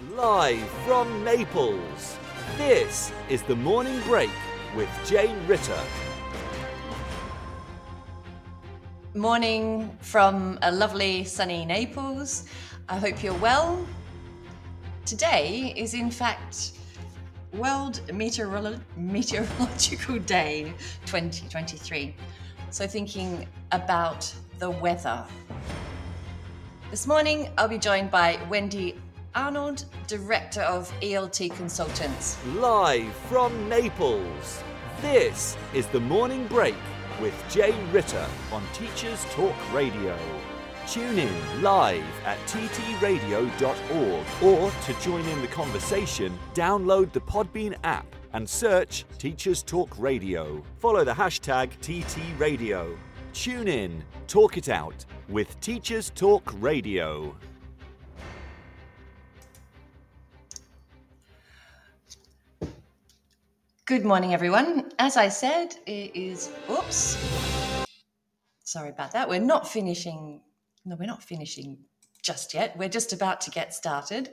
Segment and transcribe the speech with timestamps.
[0.00, 2.18] Live from Naples,
[2.56, 4.30] this is the Morning Break
[4.74, 5.78] with Jane Ritter.
[9.14, 12.48] Morning from a lovely sunny Naples.
[12.88, 13.86] I hope you're well.
[15.06, 16.72] Today is, in fact,
[17.52, 20.74] World Meteorolo- Meteorological Day
[21.06, 22.16] 2023.
[22.70, 25.24] So, thinking about the weather.
[26.90, 28.98] This morning, I'll be joined by Wendy
[29.34, 32.38] Arnold, Director of ELT Consultants.
[32.54, 34.62] Live from Naples,
[35.00, 36.76] this is the Morning Break
[37.20, 40.16] with Jay Ritter on Teachers Talk Radio.
[40.86, 48.06] Tune in live at ttradio.org or to join in the conversation, download the Podbean app
[48.34, 50.62] and search Teachers Talk Radio.
[50.78, 52.96] Follow the hashtag TTRadio.
[53.32, 57.34] Tune in, talk it out with Teachers Talk Radio.
[63.86, 64.92] Good morning, everyone.
[64.98, 66.50] As I said, it is.
[66.70, 67.18] Oops.
[68.64, 69.28] Sorry about that.
[69.28, 70.40] We're not finishing.
[70.86, 71.76] No, we're not finishing
[72.22, 72.74] just yet.
[72.78, 74.30] We're just about to get started.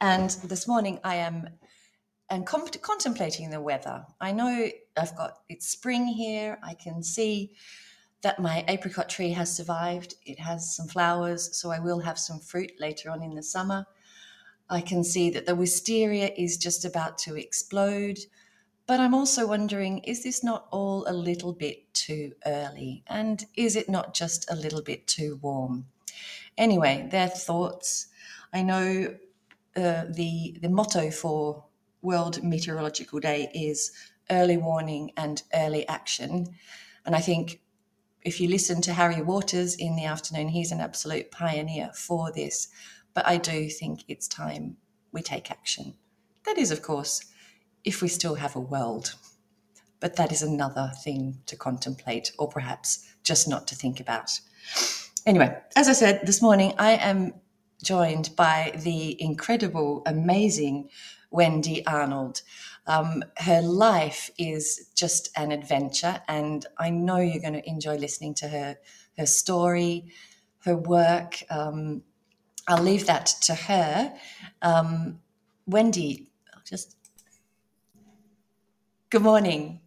[0.00, 1.50] And this morning, I am
[2.30, 4.06] and com- contemplating the weather.
[4.22, 6.58] I know I've got it's spring here.
[6.62, 7.52] I can see
[8.22, 10.14] that my apricot tree has survived.
[10.24, 13.84] It has some flowers, so I will have some fruit later on in the summer.
[14.70, 18.18] I can see that the wisteria is just about to explode.
[18.86, 23.02] But I'm also wondering is this not all a little bit too early?
[23.06, 25.86] And is it not just a little bit too warm?
[26.58, 28.08] Anyway, their thoughts.
[28.52, 29.14] I know
[29.76, 31.64] uh, the, the motto for
[32.02, 33.90] World Meteorological Day is
[34.30, 36.46] early warning and early action.
[37.06, 37.60] And I think
[38.22, 42.68] if you listen to Harry Waters in the afternoon, he's an absolute pioneer for this.
[43.14, 44.76] But I do think it's time
[45.12, 45.94] we take action.
[46.44, 47.24] That is, of course,
[47.84, 49.14] if we still have a world.
[50.00, 54.40] But that is another thing to contemplate, or perhaps just not to think about.
[55.26, 57.34] Anyway, as I said this morning, I am
[57.82, 60.90] joined by the incredible, amazing
[61.30, 62.42] Wendy Arnold.
[62.86, 68.34] Um, her life is just an adventure, and I know you're going to enjoy listening
[68.34, 68.76] to her
[69.16, 70.06] her story,
[70.64, 71.42] her work.
[71.50, 72.02] Um,
[72.66, 74.14] I'll leave that to her.
[74.62, 75.20] Um,
[75.66, 76.28] Wendy,
[76.64, 76.96] just
[79.14, 79.80] good morning.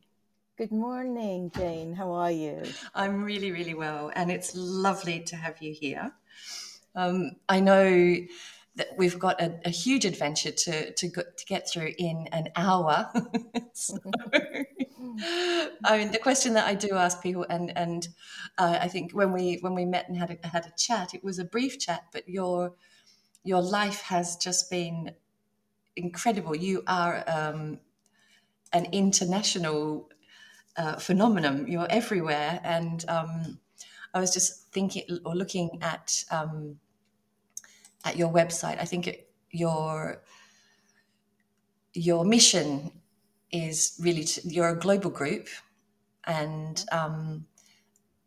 [0.57, 1.91] Good morning, Jane.
[1.93, 2.63] How are you?
[2.95, 6.13] I'm really, really well, and it's lovely to have you here.
[6.95, 8.15] Um, I know
[8.77, 12.47] that we've got a, a huge adventure to to, go, to get through in an
[12.55, 13.11] hour.
[13.73, 13.97] so,
[15.83, 18.07] I mean, the question that I do ask people, and and
[18.57, 21.21] uh, I think when we when we met and had a, had a chat, it
[21.21, 22.75] was a brief chat, but your
[23.43, 25.11] your life has just been
[25.97, 26.55] incredible.
[26.55, 27.79] You are um,
[28.73, 30.09] an international
[30.77, 31.65] uh, phenomenon.
[31.67, 33.59] You're everywhere, and um,
[34.13, 36.79] I was just thinking or looking at um,
[38.05, 38.79] at your website.
[38.79, 40.21] I think it, your
[41.93, 42.91] your mission
[43.51, 45.47] is really to, you're a global group,
[46.25, 47.45] and um,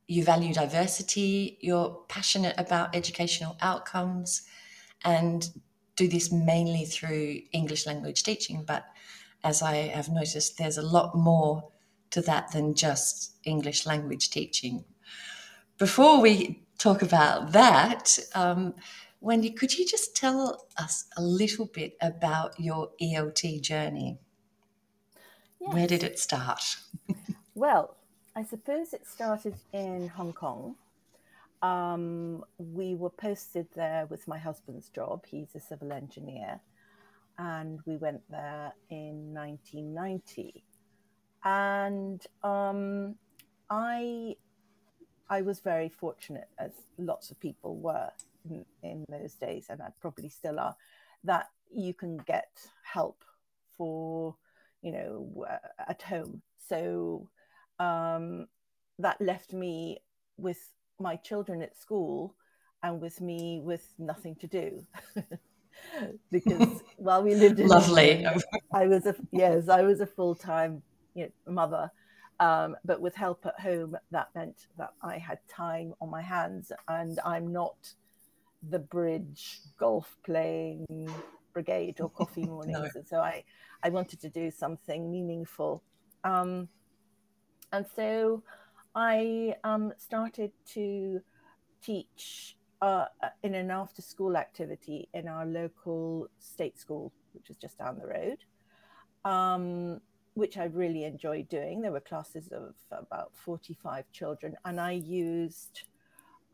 [0.07, 1.59] you value diversity.
[1.61, 4.43] You're passionate about educational outcomes,
[5.05, 5.49] and
[5.97, 8.65] do this mainly through English language teaching.
[8.67, 8.87] But
[9.43, 11.71] as I have noticed, there's a lot more
[12.11, 14.85] to that than just English language teaching.
[15.79, 18.75] Before we talk about that, um,
[19.21, 24.19] Wendy, could you just tell us a little bit about your ELT journey?
[25.61, 25.75] Yes.
[25.75, 26.63] Where did it start?
[27.55, 27.97] well,
[28.35, 30.77] I suppose it started in Hong Kong.
[31.63, 35.27] Um, we were posted there with my husband's job.
[35.27, 36.61] He's a civil engineer.
[37.41, 40.63] And we went there in 1990.
[41.43, 43.15] And um,
[43.71, 44.37] I,
[45.31, 48.11] I was very fortunate, as lots of people were
[48.45, 50.77] in, in those days, and I probably still are,
[51.25, 52.51] that you can get
[52.83, 53.25] help
[53.79, 54.37] for,
[54.83, 55.47] you know,
[55.89, 56.43] at home.
[56.69, 57.27] So
[57.79, 58.49] um,
[58.99, 60.03] that left me
[60.37, 60.59] with
[60.99, 62.35] my children at school
[62.83, 64.87] and with me with nothing to do.
[66.31, 68.27] because while we lived in lovely,
[68.73, 70.83] I was a yes, I was a full time
[71.15, 71.91] you know, mother,
[72.41, 76.73] um, but with help at home, that meant that I had time on my hands,
[76.89, 77.93] and I'm not
[78.69, 80.87] the bridge golf playing
[81.53, 82.79] brigade or coffee mornings.
[82.79, 82.91] no.
[82.95, 83.45] And so I,
[83.83, 85.83] I wanted to do something meaningful.
[86.25, 86.69] Um,
[87.73, 88.43] and so
[88.95, 91.21] I um, started to
[91.83, 93.07] teach uh,
[93.43, 98.07] in an after school activity in our local state school, which is just down the
[98.07, 98.39] road,
[99.25, 100.01] um,
[100.35, 101.83] which I really enjoyed doing.
[101.83, 105.83] There were classes of about 45 children, and I used.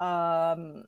[0.01, 0.85] Um,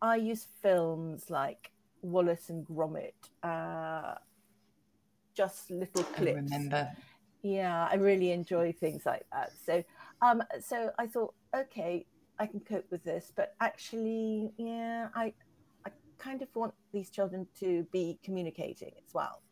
[0.00, 1.70] I used films like
[2.02, 4.16] Wallace and Gromit, uh,
[5.34, 6.52] just little clips.
[6.52, 6.92] I remember.
[7.42, 9.52] Yeah, I really enjoy things like that.
[9.64, 9.82] So,
[10.22, 12.06] um, so I thought, okay,
[12.38, 15.32] I can cope with this, but actually, yeah, I,
[15.86, 19.42] I kind of want these children to be communicating as well.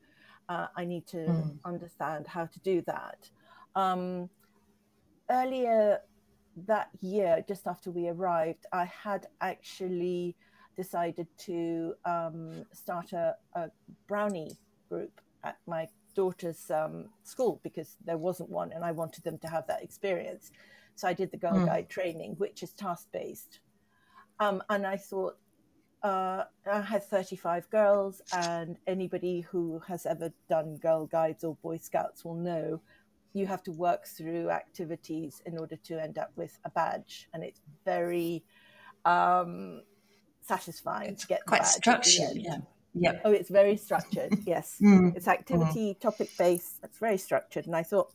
[0.49, 1.59] Uh, I need to mm.
[1.65, 3.31] understand how to do that.
[3.75, 4.29] Um,
[5.31, 6.01] earlier
[6.67, 10.37] that year, just after we arrived, I had actually
[10.77, 13.71] decided to um, start a, a,
[14.09, 14.57] brownie
[14.89, 19.49] group at my daughter's um, school because there wasn't one and I wanted them to
[19.49, 20.51] have that experience.
[20.95, 21.67] So I did the Girl mm.
[21.67, 23.61] Guide training, which is task based.
[24.41, 25.39] Um, and I thought,
[26.03, 31.77] uh, I had 35 girls, and anybody who has ever done Girl Guides or Boy
[31.77, 32.81] Scouts will know
[33.35, 37.29] you have to work through activities in order to end up with a badge.
[37.33, 38.45] And it's very
[39.05, 39.83] um,
[40.43, 42.35] satisfying it's to get quite structured.
[42.35, 42.59] Yeah.
[42.95, 43.21] Yeah.
[43.25, 44.39] Oh, it's very structured.
[44.47, 44.77] Yes.
[44.83, 45.17] Mm.
[45.17, 46.01] It's activity, mm.
[46.01, 46.79] topic based.
[46.83, 47.67] It's very structured.
[47.67, 48.13] And I thought,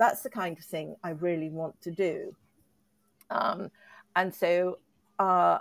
[0.00, 2.34] that's the kind of thing I really want to do.
[3.30, 3.70] Um,
[4.16, 4.78] and so
[5.18, 5.58] uh,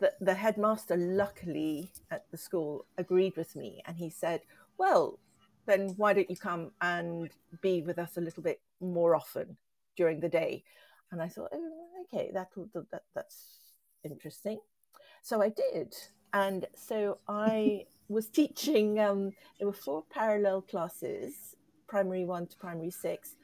[0.00, 3.80] the, the headmaster, luckily at the school, agreed with me.
[3.86, 4.40] And he said,
[4.76, 5.20] Well,
[5.66, 7.30] then why don't you come and
[7.62, 9.56] be with us a little bit more often
[9.96, 10.64] during the day?
[11.12, 11.70] And I thought, oh,
[12.12, 12.48] okay, that,
[12.90, 13.60] that that's
[14.02, 14.58] interesting.
[15.22, 15.94] So I did.
[16.32, 21.54] And so I was teaching, um, there were four parallel classes,
[21.86, 23.36] primary one to primary six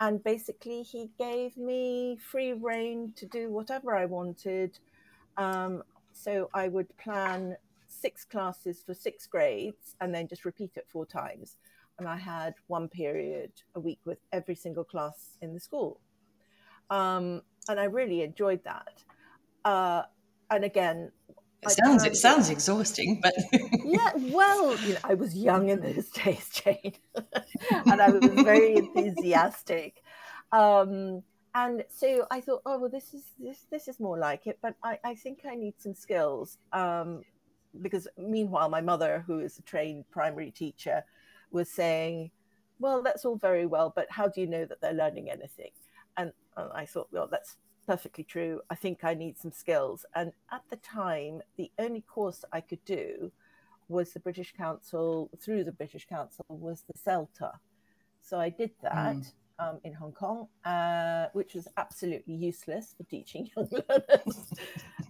[0.00, 4.78] and basically he gave me free rein to do whatever I wanted.
[5.36, 5.82] Um,
[6.12, 7.56] so I would plan
[7.86, 11.58] six classes for six grades and then just repeat it four times.
[11.98, 16.00] And I had one period a week with every single class in the school.
[16.88, 19.04] Um, and I really enjoyed that.
[19.66, 20.02] Uh,
[20.50, 21.12] and again,
[21.62, 23.34] it sounds it sounds exhausting, but
[23.84, 24.10] yeah.
[24.16, 26.94] Well, you know, I was young in those days, Jane,
[27.70, 30.02] and I was very enthusiastic.
[30.52, 31.22] Um,
[31.54, 34.58] and so I thought, oh well, this is this this is more like it.
[34.62, 37.22] But I, I think I need some skills um,
[37.82, 41.04] because meanwhile, my mother, who is a trained primary teacher,
[41.50, 42.30] was saying,
[42.78, 45.70] well, that's all very well, but how do you know that they're learning anything?
[46.16, 47.56] And, and I thought, well, that's
[47.90, 48.60] perfectly true.
[48.70, 50.06] I think I need some skills.
[50.14, 53.32] And at the time, the only course I could do
[53.88, 57.52] was the British Council, through the British Council, was the CELTA.
[58.22, 59.32] So I did that mm.
[59.58, 64.38] um, in Hong Kong, uh, which was absolutely useless for teaching young learners.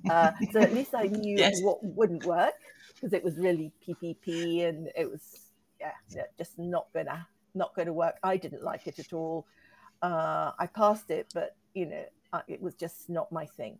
[0.09, 1.61] uh, so at least I knew yes.
[1.61, 2.55] what wouldn't work
[2.94, 5.93] because it was really PPP and it was, yeah,
[6.38, 8.17] just not gonna not going to work.
[8.23, 9.47] I didn't like it at all.
[10.00, 13.79] Uh, I passed it, but you know, uh, it was just not my thing.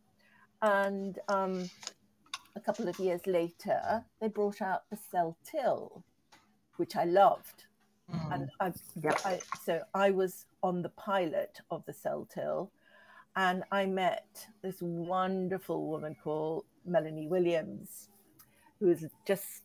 [0.63, 1.71] And um,
[2.57, 6.05] a couple of years later, they brought out the Cell Till,
[6.77, 7.65] which I loved.
[8.13, 8.35] Mm.
[8.35, 8.73] And I,
[9.25, 12.71] I, so I was on the pilot of the CELTYL,
[13.37, 18.09] and I met this wonderful woman called Melanie Williams,
[18.79, 19.63] who was just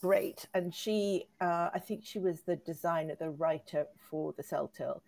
[0.00, 0.46] great.
[0.54, 5.00] And she, uh, I think she was the designer, the writer for the CELTYL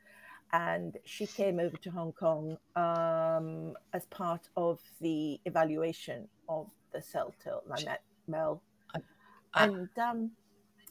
[0.54, 7.00] and she came over to Hong Kong um, as part of the evaluation of the
[7.00, 7.64] CELTYL.
[7.64, 8.62] And I met Mel,
[9.56, 10.30] and um,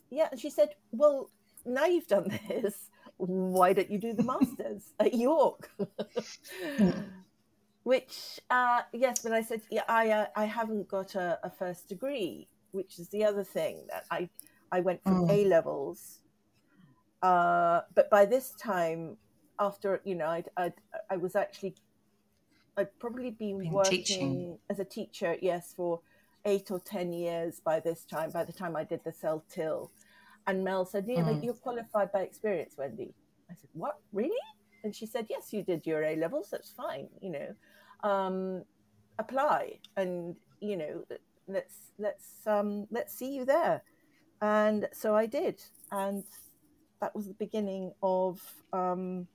[0.09, 1.29] yeah, and she said, "Well,
[1.65, 5.71] now you've done this, why don't you do the masters at York?"
[7.83, 11.87] which, uh, yes, but I said, yeah, I uh, I haven't got a, a, first
[11.87, 14.27] degree, which is the other thing that I
[14.73, 15.31] I went from mm.
[15.31, 16.19] A levels.
[17.21, 19.15] Uh, but by this time,
[19.59, 20.73] after you know I'd, I'd
[21.09, 21.75] i was actually
[22.77, 24.57] I'd probably been, been working teaching.
[24.69, 25.99] as a teacher yes for
[26.45, 29.89] eight or ten years by this time by the time I did the CELTYL.
[30.47, 31.43] And Mel said yeah mm.
[31.43, 33.13] you're qualified by experience Wendy.
[33.49, 33.99] I said what?
[34.11, 34.35] Really?
[34.83, 38.09] And she said yes you did your A levels that's fine you know.
[38.09, 38.63] Um,
[39.19, 41.05] apply and you know
[41.47, 43.83] let's let's um, let's see you there.
[44.41, 45.61] And so I did.
[45.91, 46.23] And
[46.99, 48.41] that was the beginning of
[48.71, 49.27] um,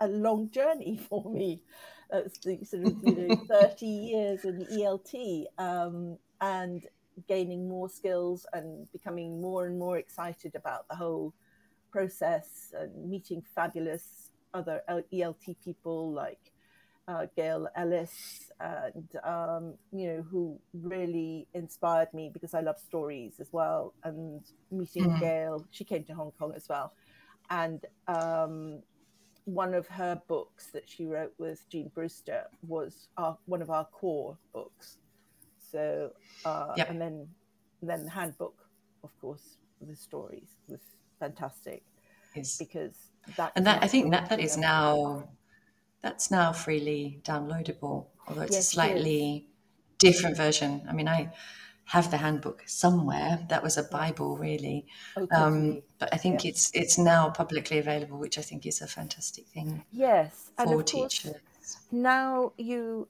[0.00, 1.62] a, long journey for me.
[2.12, 6.86] It's the sort of you know 30 years in ELT um, and
[7.26, 11.34] gaining more skills and becoming more and more excited about the whole
[11.90, 16.52] process and meeting fabulous other ELT people like
[17.08, 23.34] uh, Gail Ellis, and um, you know who really inspired me because I love stories
[23.40, 23.94] as well.
[24.02, 25.20] And meeting mm.
[25.20, 26.92] Gail, she came to Hong Kong as well,
[27.50, 28.82] and um,
[29.46, 33.84] one of her books that she wrote with Jean Brewster was our, one of our
[33.86, 34.98] core books.
[35.58, 36.10] So,
[36.44, 36.90] uh, yep.
[36.90, 37.26] and then
[37.82, 38.54] then the handbook,
[39.04, 40.80] of course, the stories was
[41.20, 41.82] fantastic
[42.34, 42.56] yes.
[42.56, 45.28] because that and that I think that that is now
[46.02, 50.82] that's now freely downloadable, although it's yes, a slightly it different version.
[50.88, 51.32] I mean, I
[51.86, 53.38] have the handbook somewhere.
[53.48, 54.86] That was a Bible, really.
[55.16, 55.26] Okay.
[55.32, 56.50] Oh, um, but I think yeah.
[56.50, 59.84] it's it's now publicly available, which I think is a fantastic thing.
[59.92, 61.36] Yes, for teachers.
[61.90, 63.08] now you,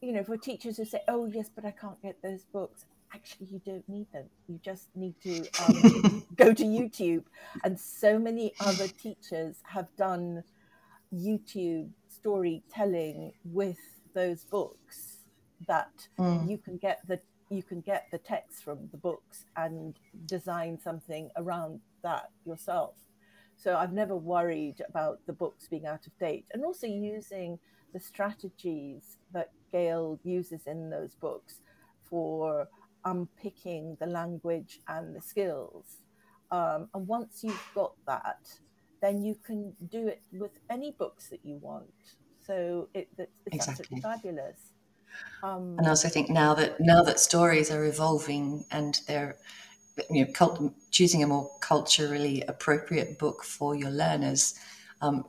[0.00, 3.46] you know, for teachers who say, "Oh, yes, but I can't get those books." Actually,
[3.46, 4.26] you don't need them.
[4.48, 7.24] You just need to um, go to YouTube,
[7.64, 10.44] and so many other teachers have done
[11.12, 13.78] YouTube storytelling with
[14.14, 15.16] those books
[15.66, 16.48] that mm.
[16.48, 21.30] you can get the you can get the text from the books and design something
[21.36, 22.94] around that yourself.
[23.56, 27.58] So I've never worried about the books being out of date and also using
[27.92, 31.58] the strategies that Gail uses in those books
[32.08, 32.68] for
[33.04, 35.98] unpicking the language and the skills.
[36.50, 38.48] Um, and once you've got that,
[39.02, 41.92] then you can do it with any books that you want.
[42.46, 43.70] So it, it's exactly.
[43.70, 44.60] absolutely fabulous.
[45.42, 49.36] Um, and I also think now that now that stories are evolving and they're
[50.10, 54.54] you know cult, choosing a more culturally appropriate book for your learners
[55.00, 55.24] um,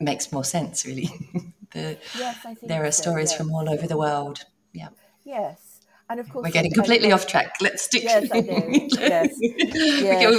[0.00, 0.84] makes more sense.
[0.84, 1.10] Really,
[1.72, 3.38] the, yes, there are so, stories yes.
[3.38, 4.44] from all over the world.
[4.72, 4.88] Yeah.
[5.24, 7.56] Yes, and of course, we're getting completely off track.
[7.60, 8.04] Let's stick.
[8.04, 8.88] Yes, I do.
[8.98, 10.30] yes, yes.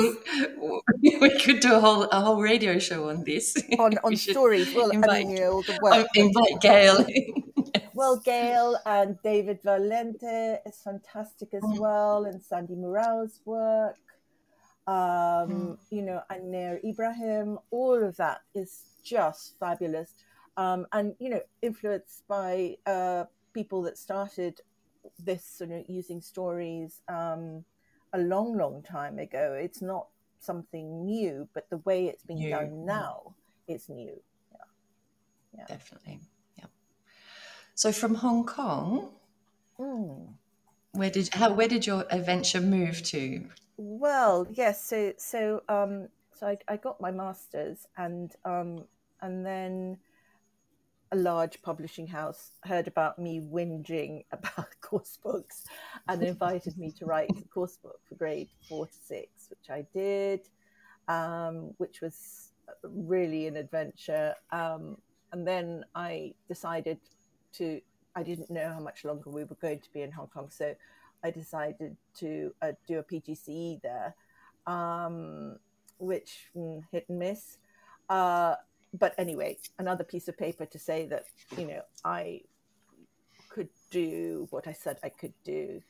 [1.02, 3.56] We, could, we could do a whole a whole radio show on this.
[3.80, 4.74] On on stories.
[4.74, 5.94] Well, invite, I mean, you know, the work.
[5.94, 7.06] Um, invite Gail.
[7.98, 11.80] Well, Gail and David Valente is fantastic as mm.
[11.80, 13.98] well, and Sandie Mourão's work.
[14.86, 15.78] Um, mm.
[15.90, 17.58] You know, and Nayr Ibrahim.
[17.72, 20.14] All of that is just fabulous,
[20.58, 24.62] um, and you know, influenced by uh, people that started
[25.18, 27.66] this sort of using stories um,
[28.14, 29.58] a long, long time ago.
[29.60, 30.08] It's not
[30.40, 32.52] something new, but the way it's being new.
[32.52, 33.34] done now
[33.68, 34.22] is new.
[34.52, 34.66] Yeah.
[35.58, 35.66] yeah.
[35.66, 36.22] Definitely.
[37.78, 39.10] So from Hong Kong,
[39.80, 40.28] mm.
[40.94, 43.46] where did how where did your adventure move to?
[43.78, 44.84] Well, yes.
[44.84, 48.84] So so um, so I, I got my masters and um,
[49.22, 49.98] and then
[51.12, 55.66] a large publishing house heard about me whinging about course books
[56.08, 59.86] and invited me to write a course book for grade four to six, which I
[59.94, 60.42] did,
[61.08, 64.34] um, which was really an adventure.
[64.52, 64.98] Um,
[65.32, 66.98] and then I decided
[67.54, 67.82] to,
[68.16, 70.50] I didn't know how much longer we were going to be in Hong Kong.
[70.50, 70.76] So
[71.24, 74.16] I decided to uh, do a PGCE there,
[74.66, 75.58] um,
[76.00, 77.58] which mm, hit and miss.
[78.10, 78.56] Uh,
[78.94, 81.26] but anyway, another piece of paper to say that
[81.58, 82.42] you know I
[83.50, 85.82] could do what I said I could do,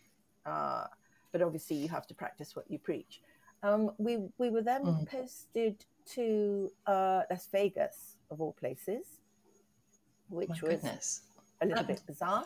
[0.45, 0.85] uh,
[1.31, 3.21] but obviously you have to practice what you preach.
[3.63, 5.09] Um, we we were then mm.
[5.09, 9.19] posted to uh, Las Vegas of all places,
[10.29, 11.21] which My was goodness.
[11.61, 12.45] A little bit bizarre,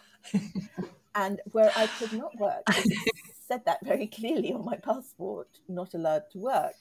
[1.16, 2.64] and where I could not work.
[3.48, 6.76] said that very clearly on my passport, not allowed to work.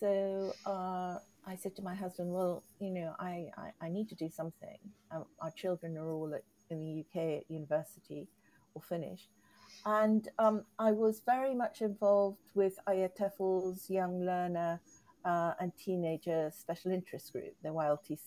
[0.00, 4.16] So uh, I said to my husband, well, you know, I, I, I need to
[4.16, 4.78] do something.
[5.12, 8.26] Um, our children are all at, in the UK at university
[8.74, 9.28] or finished.
[9.86, 14.80] And um, I was very much involved with IATEFL's Young Learner
[15.24, 18.18] uh, and Teenager Special Interest Group, the YLT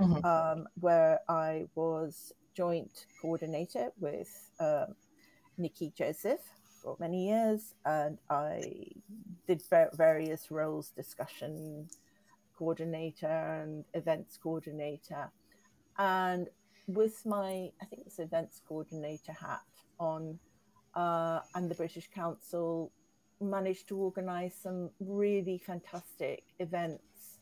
[0.00, 0.24] mm-hmm.
[0.24, 4.94] um, where I was joint coordinator with um,
[5.58, 6.40] Nikki Joseph
[6.82, 8.86] for many years, and I
[9.46, 9.62] did
[9.94, 11.88] various roles, discussion
[12.58, 15.30] coordinator and events coordinator.
[15.98, 16.48] And
[16.86, 19.60] with my, I think it's events coordinator hat
[19.98, 20.38] on,
[20.94, 22.90] uh, and the British Council
[23.40, 27.38] managed to organize some really fantastic events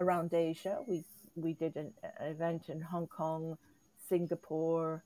[0.00, 0.78] around Asia.
[0.86, 3.56] We we did an, an event in Hong Kong,
[4.08, 5.04] Singapore.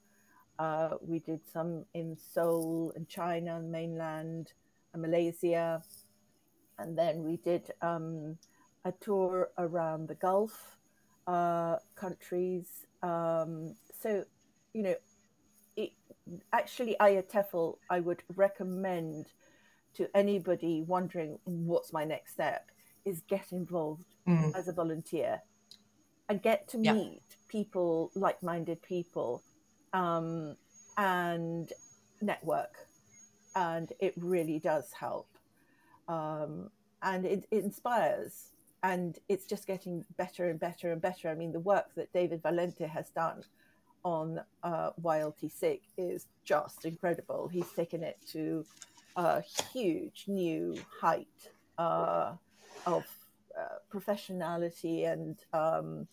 [0.59, 4.53] Uh, we did some in Seoul and China and mainland,
[4.93, 5.83] and Malaysia,
[6.79, 8.37] and then we did um,
[8.85, 10.77] a tour around the Gulf
[11.27, 12.87] uh, countries.
[13.03, 14.25] Um, so,
[14.75, 14.95] you know,
[15.77, 15.93] it,
[16.53, 19.27] actually, IATEFL, I would recommend
[19.95, 22.71] to anybody wondering what's my next step
[23.05, 24.55] is get involved mm.
[24.57, 25.43] as a volunteer.
[26.29, 26.95] and get to Yeah.
[26.95, 29.43] meet people, like minded people,
[29.93, 30.57] um,
[30.97, 31.71] and
[32.23, 32.75] network.
[33.55, 35.29] And it really does help.
[36.09, 36.71] Um,
[37.03, 38.49] and it, it inspires.
[38.83, 41.29] And it's just getting better and better and better.
[41.29, 43.45] I mean, the work that David Valente has done
[44.05, 47.49] on uh, YLTSIG is just incredible.
[47.49, 48.65] He's taken it to
[49.15, 49.43] a
[49.73, 51.29] huge new height
[51.79, 52.33] uh,
[52.87, 53.05] of
[53.59, 56.09] uh, professionality, and um,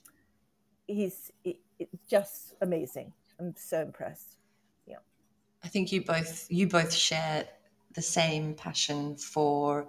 [0.90, 1.58] he's it,
[2.08, 3.14] just amazing.
[3.40, 4.36] I'm so impressed.
[4.86, 4.98] Yeah.
[5.64, 7.48] I think you both you both share
[7.94, 9.88] the same passion for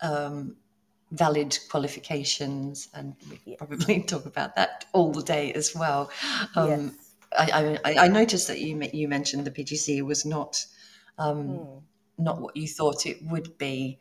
[0.00, 0.56] um,
[1.12, 3.56] valid qualifications, and we Yeah.
[3.58, 6.10] probably talk about that all the day as well.
[6.56, 7.14] Um, yes.
[7.36, 10.64] I, I, I noticed that you you mentioned the PGC was not
[11.18, 11.82] um, Mm.
[12.18, 13.98] not what you thought it would be,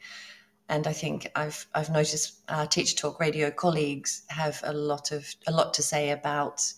[0.73, 5.35] and I think I've I've noticed our Teacher Talk Radio colleagues have a lot of
[5.45, 6.73] a lot to say about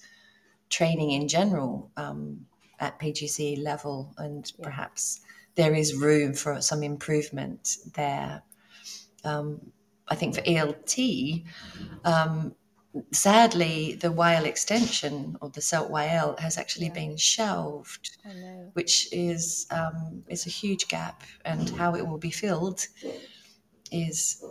[0.70, 2.46] training in general um,
[2.80, 4.66] at PGC level, and Yeah.
[4.66, 5.22] perhaps
[5.56, 8.44] there is room for some improvement there.
[9.24, 9.72] Um,
[10.10, 11.46] I think for ELT,
[12.04, 12.54] um,
[13.14, 17.02] sadly, the YL extension or the CELT YL has actually Yeah.
[17.02, 18.18] been shelved,
[18.74, 22.88] which is um, is a huge gap, and how it will be filled
[23.92, 24.44] is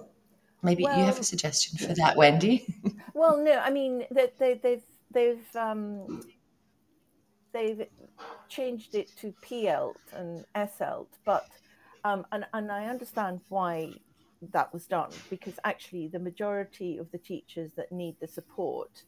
[0.63, 2.67] maybe you have a suggestion for that, Wendy.
[3.17, 6.23] Well, no, I mean that they, they've they've um,
[7.53, 7.87] they've
[8.49, 11.47] changed it to PLT and SLT, but
[12.05, 13.93] um, and and I understand why
[14.53, 19.05] that was done because actually the majority of the teachers that need the support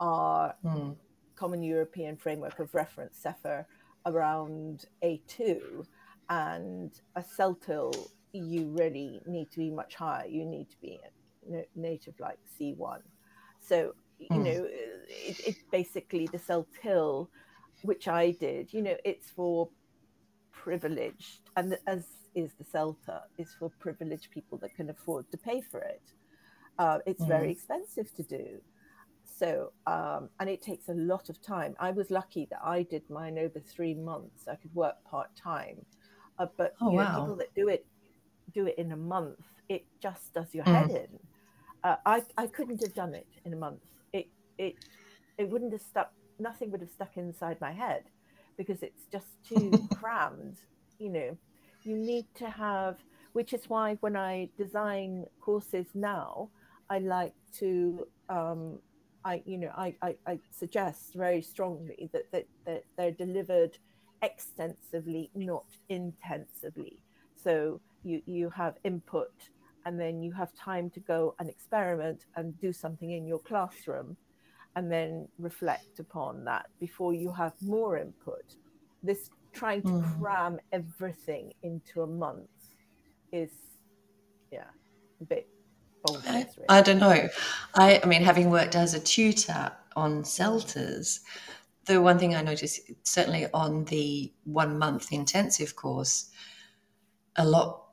[0.00, 0.90] are Hmm.
[1.36, 3.64] Common European Framework of Reference (CEFR)
[4.06, 5.86] around A2,
[6.28, 10.26] and a CELTYL you really need to be much higher.
[10.26, 11.00] You need to be
[11.48, 13.00] na- native like C1.
[13.60, 14.44] So you Mm.
[14.44, 17.28] know, it, it basically the CELTYL,
[17.82, 18.72] which I did.
[18.72, 19.70] You know, it's for
[20.52, 25.62] privileged, and as is the CELTA, is for privileged people that can afford to pay
[25.62, 26.02] for it.
[26.78, 28.60] Uh, it's very expensive to do.
[29.24, 31.74] So, um, and it takes a lot of time.
[31.80, 34.48] I was lucky that I did mine over three months.
[34.48, 35.84] I could work part time,
[36.38, 37.14] uh, but Oh, you know, wow.
[37.14, 37.86] people that do it
[38.54, 40.74] do it in a month, it just does your Mm.
[40.76, 41.18] head in.
[41.84, 43.82] Uh, I I couldn't have done it in a month.
[44.12, 44.76] It it
[45.38, 46.12] it wouldn't have stuck.
[46.38, 48.04] Nothing would have stuck inside my head
[48.56, 50.58] because it's just too crammed.
[50.98, 51.38] You know,
[51.84, 52.98] you need to have,
[53.32, 56.50] which is why when I design courses now,
[56.90, 58.80] I like to um,
[59.24, 63.78] I, you know, I, I, I suggest very strongly that, that, that they're delivered
[64.22, 67.02] extensively, not intensively.
[67.42, 69.32] So you, you have input
[69.86, 74.16] and then you have time to go and experiment and do something in your classroom
[74.76, 78.56] and then reflect upon that before you have more input.
[79.02, 80.20] This trying to Mm.
[80.20, 82.48] cram everything into a month
[83.32, 83.52] is,
[84.50, 84.64] yeah,
[85.20, 85.48] a bit.
[86.26, 86.48] I, really.
[86.68, 87.28] I don't know.
[87.74, 91.20] I, I mean, having worked as a tutor on CELTAs,
[91.86, 96.30] the one thing I noticed, certainly on the one month intensive course,
[97.36, 97.83] a lot,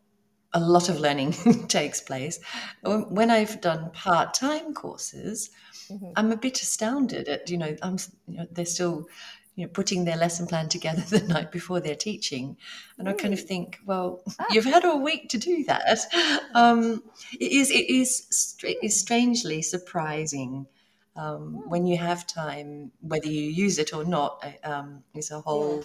[0.54, 1.32] a lot of learning
[1.68, 2.40] takes place.
[2.82, 5.50] When when I've done part time courses,
[5.90, 6.14] Mhm.
[6.16, 9.08] I'm a bit astounded at you know I'm you know, they're still
[9.56, 12.58] you know putting their lesson plan together the night before they're teaching,
[12.98, 16.00] and I kind of think, well, you've had a week to do that.
[16.54, 17.04] Um,
[17.40, 20.68] it is it is it is strangely surprising
[21.16, 24.44] um, when you have time, whether you use it or not.
[24.64, 25.84] Um, is a whole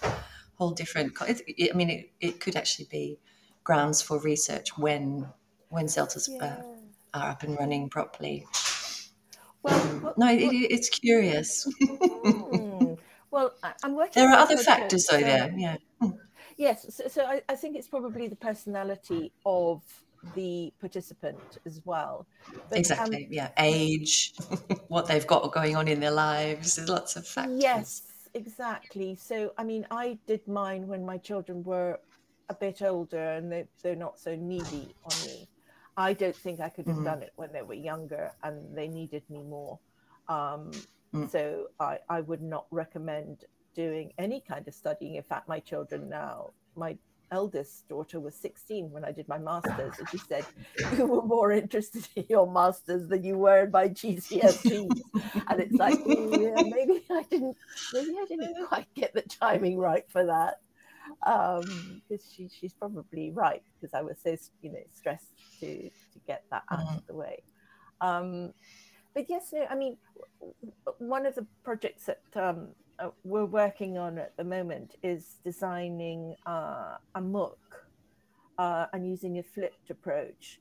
[0.56, 1.14] whole different.
[1.14, 3.18] co- It, it, I mean, it, it could actually be
[3.66, 5.26] grounds for research when
[5.70, 6.44] when CELTAs Yeah.
[6.44, 8.46] uh, are up and running properly.
[9.62, 10.40] Well, what- No, it,
[10.76, 11.66] it's curious.
[11.82, 12.94] Hmm.
[13.32, 13.52] Well,
[13.82, 14.12] I'm working.
[14.22, 15.18] there are other factors, though.
[15.18, 15.76] so- There, yeah.
[16.56, 19.82] Yes, so, so I, I think it's probably the personality of
[20.34, 22.26] the participant as well.
[22.70, 23.28] But, um, exactly.
[23.30, 24.32] yeah, age,
[24.88, 26.76] what they've got going on in their lives.
[26.76, 27.60] There's lots of factors.
[27.60, 28.02] Yes,
[28.32, 29.16] exactly.
[29.20, 31.98] So, I mean, I did mine when my children were
[32.48, 35.48] a bit older and they, they're not so needy on me.
[35.96, 37.04] I don't think I could have Mhm.
[37.04, 39.78] done it when they were younger and they needed me more.
[40.28, 40.70] Um,
[41.14, 41.30] Mm.
[41.30, 45.14] So, I, I would not recommend doing any kind of studying.
[45.14, 46.98] In fact, my children now, my
[47.30, 50.44] eldest daughter was 16 when I did my master's, and she said,
[50.98, 55.00] You were more interested in your master's than you were in my GCSEs.
[55.48, 57.56] and it's like, "Mm, yeah, maybe I didn't
[57.92, 60.56] maybe I didn't quite get the timing right for that.
[61.24, 66.18] Um, because she, she's probably right because I was so you know stressed to to
[66.26, 67.42] get that out of the way.
[68.00, 68.52] Um,
[69.14, 69.96] but yes, no, I mean,
[70.98, 76.34] one of the projects that um, uh, we're working on at the moment is designing
[76.46, 77.56] uh, a MOOC
[78.58, 80.60] uh, and using a flipped approach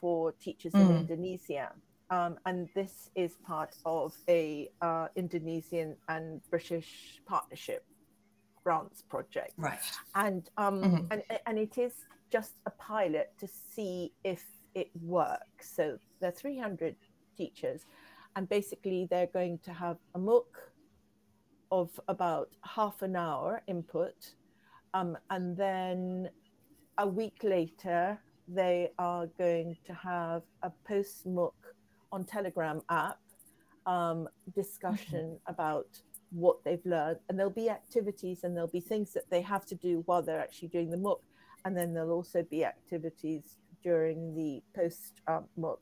[0.00, 0.88] for teachers mm.
[0.88, 0.96] in.
[0.98, 1.72] Indonesia.
[2.08, 7.84] Um, and this is part of a uh, Indonesian and British partnership
[8.66, 9.52] grants project.
[9.56, 9.78] Right.
[10.16, 11.12] And, um, mm-hmm.
[11.12, 11.92] and and it is
[12.32, 14.42] just a pilot to see if
[14.74, 15.64] it works.
[15.76, 16.96] So there are 300
[17.36, 17.86] teachers,
[18.34, 20.50] and basically they're going to have a MOOC
[21.70, 24.34] of about half an hour input,
[24.94, 26.28] um, and then
[26.98, 31.54] a week later they are going to have a post MOOC
[32.10, 33.20] on Telegram app
[33.86, 35.52] um, discussion mm-hmm.
[35.54, 35.90] about
[36.30, 39.74] what they've learned, and there'll be activities and there'll be things that they have to
[39.74, 41.20] do while they're actually doing the MOOC,
[41.64, 45.78] and then there'll also be activities during the post um, MOOC.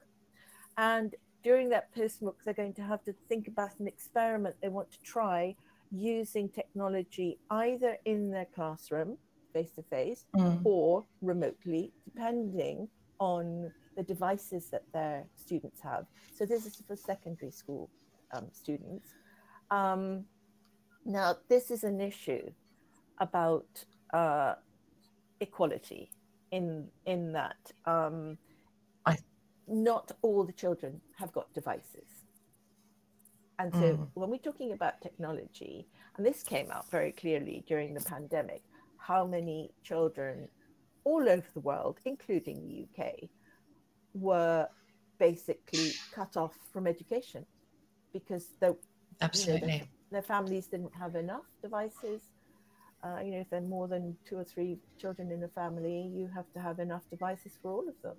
[0.76, 4.68] And during that post MOOC, they're going to have to think about an experiment they
[4.68, 5.54] want to try
[5.90, 9.16] using technology either in their classroom,
[9.52, 10.24] face to face,
[10.64, 12.88] or remotely, depending
[13.20, 16.06] on the devices that their students have.
[16.34, 17.88] So, this is for secondary school
[18.32, 19.08] um, students.
[19.70, 20.24] Um,
[21.04, 22.50] now, this is an issue
[23.18, 23.66] about
[24.12, 24.54] uh,
[25.40, 26.10] equality
[26.50, 28.38] in in that um,
[29.04, 29.18] I,
[29.68, 32.08] not all the children have got devices.
[33.58, 34.08] And so mm.
[34.14, 35.86] when we're talking about technology,
[36.16, 38.62] and this came out very clearly during the pandemic,
[38.98, 40.48] how many children
[41.04, 43.28] all over the world, including the UK,
[44.14, 44.66] were
[45.18, 47.46] basically cut off from education
[48.12, 48.70] because they,
[49.20, 52.22] absolutely you know, their, families didn't have enough devices.
[53.02, 56.10] Uh, you know, if there are more than two or three children in a family,
[56.14, 58.16] you have to have enough devices for all of them,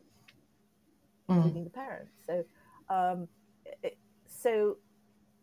[1.30, 1.36] mm.
[1.38, 2.14] including the parents.
[2.28, 2.46] So,
[2.90, 3.28] um,
[3.82, 4.78] it, so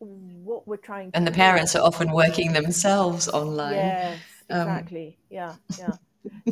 [0.03, 4.19] what we're trying and the parents are often working themselves online yes
[4.51, 5.93] um, exactly um, yeah yeah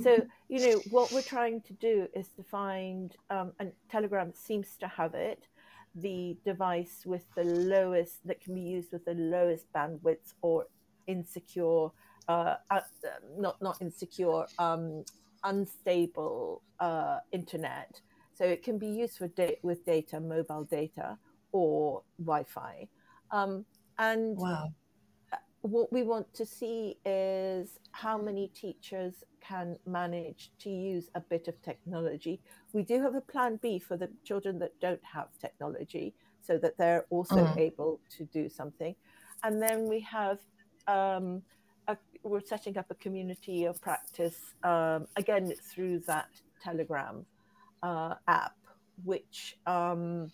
[0.02, 0.16] so
[0.48, 4.86] you know what we're trying to do is to find um, and telegram seems to
[4.86, 5.48] have it
[5.94, 10.66] the device with the lowest that can be used with the lowest bandwidth or
[11.07, 11.88] insecure
[12.29, 12.81] uh, uh,
[13.38, 15.05] not not insecure um,
[15.44, 18.00] unstable uh, internet
[18.35, 21.18] so it can be used for da- with data mobile data
[21.53, 22.87] or wi-fi
[23.33, 23.64] um,
[23.98, 24.68] and wow.
[25.62, 31.48] What we want to see is how many teachers can manage to use a bit
[31.48, 32.40] of technology.
[32.72, 36.78] We do have a plan B for the children that don't have technology so that
[36.78, 37.56] they're also mm.
[37.58, 38.94] able to do something.
[39.42, 40.38] And then we have,
[40.86, 41.42] um,
[41.88, 46.28] a, we're setting up a community of practice, um, again, through that
[46.62, 47.26] Telegram
[47.82, 48.56] uh, app,
[49.04, 50.30] which um,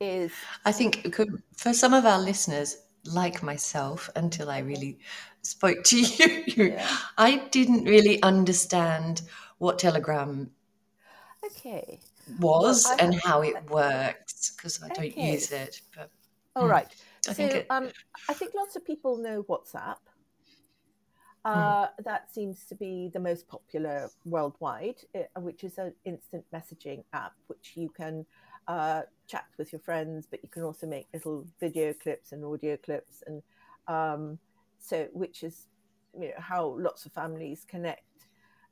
[0.00, 0.32] is
[0.64, 1.14] i think
[1.54, 4.98] for some of our listeners like myself until i really
[5.42, 6.00] spoke to
[6.46, 6.86] you yeah.
[7.18, 9.22] i didn't really understand
[9.58, 10.50] what telegram
[11.44, 11.98] okay
[12.38, 15.32] was well, and how it works because i don't okay.
[15.32, 16.10] use it but
[16.56, 16.86] all mm, I
[17.22, 17.88] so think it, um,
[18.28, 19.96] i think lots of people know whatsapp
[21.44, 21.50] hmm.
[21.50, 21.88] uh, mm.
[22.04, 27.32] That seems to be the most popular worldwide, uh, which is an instant messaging app,
[27.46, 28.26] which you can
[28.68, 32.76] uh, chat with your friends, but you can also make little video clips and audio
[32.76, 33.42] clips, and
[33.86, 34.38] um,
[34.78, 35.66] so which is
[36.18, 38.02] you know, how lots of families connect.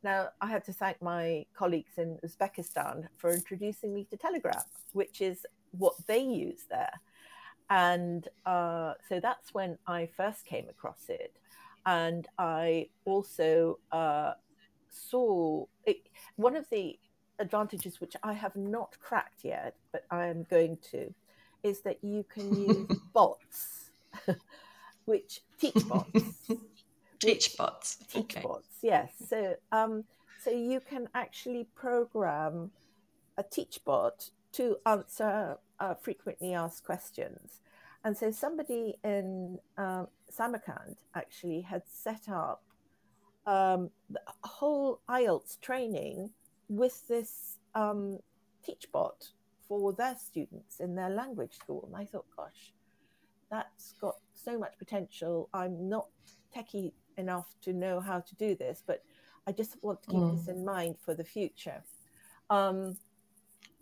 [0.03, 5.21] Now, I have to thank my colleagues in Uzbekistan for introducing me to Telegram, which
[5.21, 7.01] is what they use there.
[7.71, 11.35] And uh, so that's when I first came across it.
[11.85, 14.33] And I also uh,
[14.89, 16.99] saw it, one of the
[17.39, 21.13] advantages which I have not cracked yet, but I am going to,
[21.63, 23.91] is that you can use bots,
[25.05, 26.49] which teach bots.
[27.21, 27.97] teach bots.
[28.11, 28.43] Teach okay.
[28.43, 29.13] bots, yes.
[29.29, 30.05] So, um,
[30.43, 32.71] so you can actually program
[33.37, 37.61] a teach bot to answer uh, frequently asked questions.
[38.05, 42.63] And so somebody in um, Samarkand actually had set up
[43.47, 46.31] um, the whole IELTS training
[46.69, 48.19] with this um,
[48.67, 49.31] TeachBot
[49.67, 51.85] for their students in their language school.
[51.87, 52.73] And I thought, gosh,
[53.51, 55.49] that's got so much potential.
[55.53, 56.09] I'm not
[56.55, 59.03] techie enough to know how to do this, but
[59.47, 60.37] I just want to keep mm.
[60.37, 61.83] this in mind for the future.
[62.51, 62.97] Um,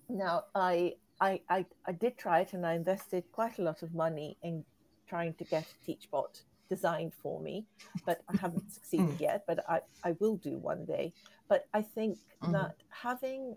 [0.08, 3.94] now, I, I, I, I did try it and I invested quite a lot of
[3.94, 4.64] money in
[5.08, 7.66] trying to get TeachBot designed for me,
[8.04, 9.44] but I haven't succeeded yet.
[9.46, 11.12] But I, I will do one day.
[11.48, 12.52] But I think mm-hmm.
[12.52, 13.56] that having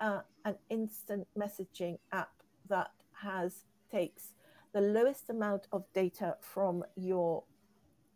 [0.00, 2.32] uh, an instant messaging app
[2.68, 4.32] that has takes
[4.72, 7.42] the lowest amount of data from your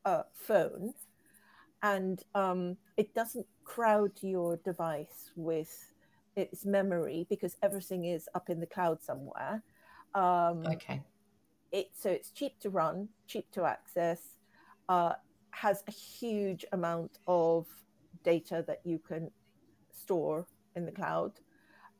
[0.04, 0.92] uh, phone
[1.82, 5.92] and um, it doesn't crowd your device with
[6.36, 9.62] its memory because everything is up in the cloud somewhere.
[10.14, 11.02] Um, Okay.
[11.72, 14.20] It so it's cheap to run, cheap to access,
[14.88, 15.14] uh,
[15.50, 17.66] has a huge amount of
[18.24, 19.30] data that you can
[19.90, 21.32] store in the cloud,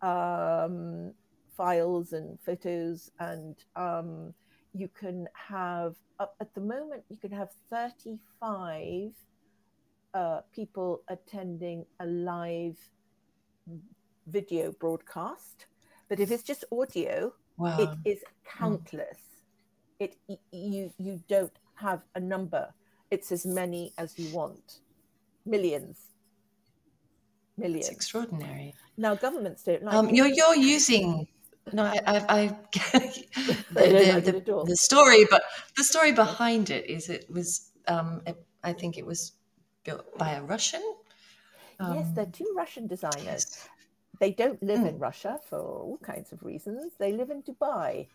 [0.03, 1.13] um,
[1.57, 4.33] files and photos, and um,
[4.75, 9.11] you can have up at the moment you can have thirty five
[10.15, 12.79] uh, people attending a live
[14.27, 15.67] video broadcast.
[16.09, 17.79] But if it's just audio, Wow.
[18.05, 19.19] it is countless.
[20.03, 20.13] It
[20.51, 22.65] you you don't have a number.
[23.15, 24.67] It's as many as you want.
[25.55, 25.97] Millions.
[27.57, 27.89] It's Millions.
[27.97, 28.75] extraordinary.
[28.97, 30.15] Now governments don't like Um, it.
[30.17, 31.27] you're you're using
[31.73, 32.43] no, I, I, I
[33.77, 35.43] the, the, the story, but
[35.77, 39.33] the story behind it is it was um, it, I think it was
[39.85, 40.83] built by a Russian.
[41.79, 43.47] yes, Um, they're two Russian designers.
[44.21, 44.89] They don't live Mm.
[44.91, 46.93] in Russia for all kinds of reasons.
[46.99, 48.09] They live in Dubai.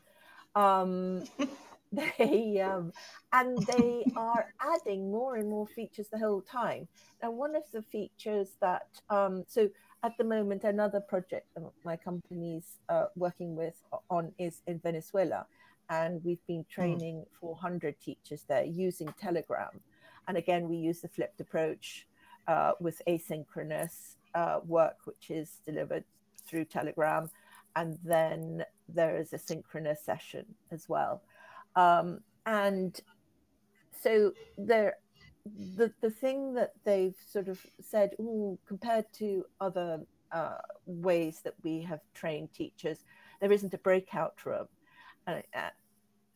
[0.56, 1.24] Um,
[2.18, 2.92] they um,
[3.32, 6.88] and they are adding more and more features the whole time.
[7.22, 9.70] Now, one of the features that um, so
[10.04, 15.46] at the moment another project that my company's uh, working with on is in Venezuela,
[15.90, 19.80] and we've been training 400 teachers there using Telegram,
[20.28, 22.06] and again we use the flipped approach
[22.48, 26.04] uh, with asynchronous uh, work, which is delivered
[26.46, 27.30] through Telegram,
[27.78, 31.22] and then there is a synchronous session as well.
[31.78, 33.00] Um, and
[34.04, 34.96] so there,
[35.78, 41.56] the the thing that they've sort of said, Ooh, compared to other uh, ways that
[41.64, 43.06] we have trained teachers,
[43.42, 44.68] there isn't a breakout room,
[45.28, 45.70] and, uh,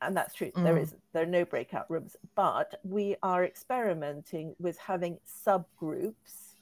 [0.01, 0.51] and that's true.
[0.55, 0.81] There Mm.
[0.83, 1.01] isn't.
[1.13, 6.55] There are no breakout rooms, but we are experimenting with having subgroups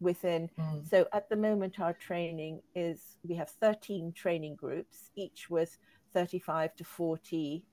[0.00, 5.48] within mm, so at the moment, our training is we have 13 training groups, each
[5.50, 5.78] with
[6.12, 7.64] 35 to 40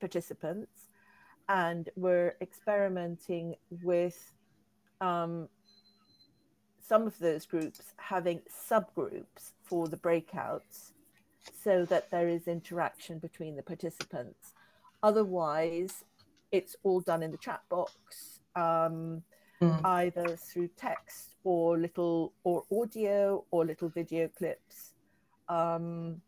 [0.00, 0.88] participants.
[1.48, 4.32] And we're experimenting with
[5.00, 5.48] um,
[6.80, 10.92] some of those groups having subgroups for the breakouts
[11.62, 14.52] so that there is interaction between the participants.
[15.02, 16.04] Otherwise,
[16.50, 18.40] it's all done in the chat box.
[18.56, 19.22] Um,
[19.60, 19.84] mm.
[19.84, 24.94] either through text or little or audio or little video clips
[25.48, 26.20] um,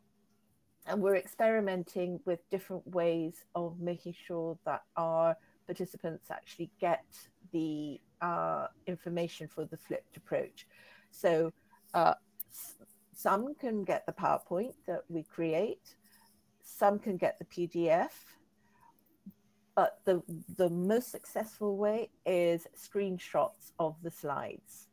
[0.86, 7.04] and we're experimenting with different ways of making sure that our participants actually get
[7.52, 10.66] the uh, information for the flipped approach
[11.10, 11.52] so
[11.94, 12.14] uh,
[12.50, 12.74] s-
[13.14, 15.96] some can get the powerpoint that we create
[16.62, 18.10] some can get the pdf
[19.74, 20.22] but the
[20.56, 24.88] the most successful way is screenshots of the slides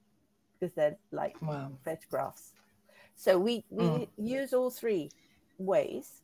[0.60, 1.72] because they're like Wow.
[1.84, 2.52] photographs
[3.16, 4.08] so we we Mm.
[4.18, 5.10] use all three
[5.58, 6.22] ways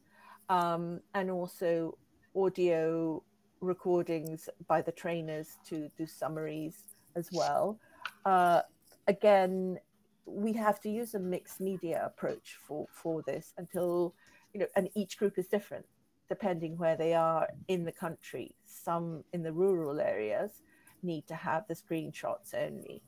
[0.50, 1.98] um, and also
[2.36, 3.22] audio
[3.62, 6.84] recordings by the trainers to do summaries
[7.16, 7.78] as well
[8.26, 8.62] uh,
[9.08, 9.78] again
[10.26, 14.14] we have to use a mixed media approach for for this until
[14.54, 15.86] you know and each group is different
[16.30, 18.56] depending where they are in the country.
[18.66, 20.62] Some in the rural areas
[21.02, 23.02] need to have the screenshots only,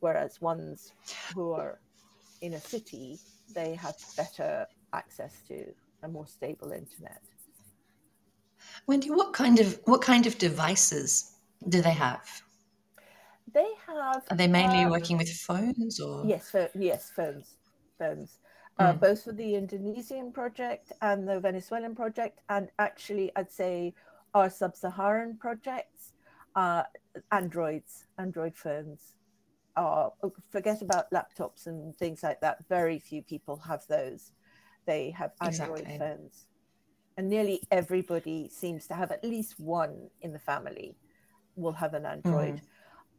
[0.00, 0.92] whereas ones
[1.34, 1.78] who are
[2.40, 3.18] in a city,
[3.54, 5.64] they have better access to
[6.02, 7.20] a more stable internet.
[8.86, 11.32] Wendy, what kind of what kind of devices
[11.68, 12.28] do they have?
[13.52, 16.26] They have Are they mainly uh, working with phones or?
[16.26, 17.56] Yes, pho- yes, phones,
[17.98, 18.38] phones.
[18.78, 19.00] Uh, Mm.
[19.00, 23.94] both for the Indonesian project and the Venezuelan project, and actually, I'd say
[24.32, 26.14] our sub-Saharan projects,
[26.56, 26.84] uh,
[27.30, 29.14] Androids, Android phones.
[29.76, 30.08] Uh,
[30.50, 32.58] forget about laptops and things like that.
[32.68, 34.32] Very few people have those.
[34.86, 35.98] They have Android Exactly.
[35.98, 36.46] phones,
[37.16, 40.96] and nearly everybody seems to have at least one in the family
[41.56, 42.60] will have an Android mm.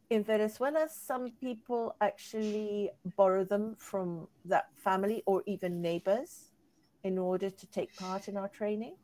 [0.10, 6.52] in Venezuela, some people actually borrow them from that family or even neighbors
[7.04, 8.96] in order to take part in our training.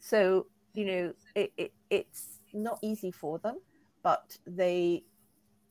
[0.00, 3.60] So, you know, it, it, it's not easy for them,
[4.02, 5.04] but they,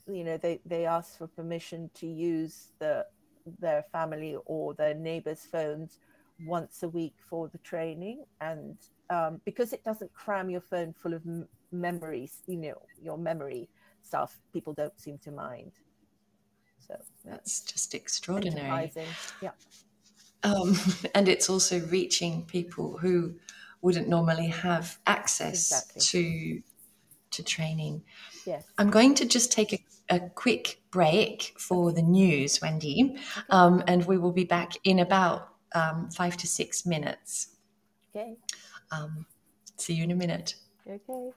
[0.08, 3.06] you know, they, they ask for permission to use the
[3.60, 6.00] their family or their neighbors' phones
[6.46, 8.24] once a week for the training.
[8.40, 8.78] And
[9.10, 13.70] um, because it doesn't cram your phone full of m- memories, you know, your memory
[14.02, 15.72] stuff, people don't seem to mind.
[16.88, 18.92] So that's just extraordinary.
[19.42, 19.52] Yeah.
[20.44, 20.76] Um,
[21.16, 23.36] and it's also reaching people who
[23.82, 26.02] wouldn't normally have access Exactly.
[26.02, 26.64] to
[27.32, 28.04] to training.
[28.46, 28.66] Yes.
[28.78, 29.80] I'm going to just take a,
[30.12, 33.15] a quick break for the news, Wendy,
[33.50, 37.56] um, and we will be back in about um, five to six minutes.
[38.13, 38.36] Okay.
[38.91, 39.26] Um,
[39.78, 40.56] see you in a minute.
[40.88, 41.32] Okay.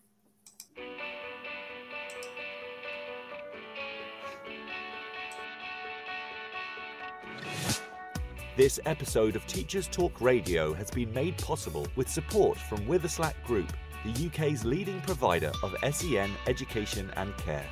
[8.56, 13.72] This episode of Teachers Talk Radio has been made possible with support from Witherslack Group,
[14.04, 17.66] the UK's leading provider of SEN education and care.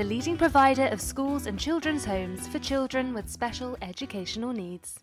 [0.00, 5.00] the leading provider of schools and children's homes for children with special educational needs.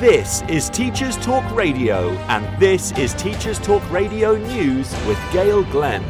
[0.00, 6.04] This is Teachers Talk Radio, and this is Teachers Talk Radio News with Gail Glenn.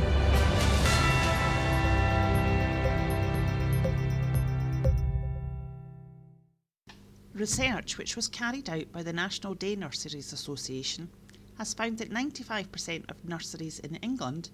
[7.34, 11.10] Research which was carried out by the National Day Nurseries Association
[11.58, 14.48] has found that 95% of nurseries in England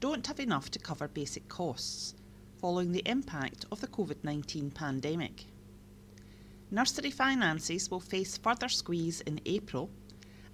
[0.00, 2.14] don't have enough to cover basic costs
[2.58, 5.44] following the impact of the COVID 19 pandemic.
[6.70, 9.90] Nursery finances will face further squeeze in April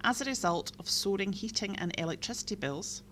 [0.01, 3.03] as a result of soaring heating and electricity bills,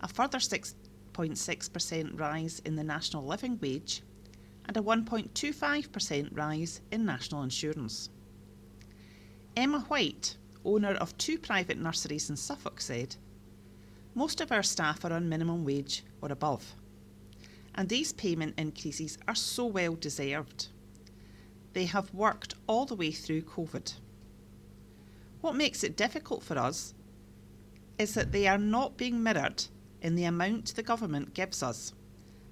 [0.00, 4.02] a further 6.6% rise in the national living wage,
[4.66, 8.08] and a 1.25% rise in national insurance.
[9.56, 13.16] Emma White, owner of two private nurseries in Suffolk, said,
[14.14, 16.74] Most of our staff are on minimum wage or above,
[17.74, 20.68] and these payment increases are so well deserved.
[21.72, 23.94] They have worked all the way through COVID.
[25.40, 26.94] What makes it difficult for us
[27.98, 29.64] is that they are not being mirrored
[30.02, 31.92] in the amount the government gives us,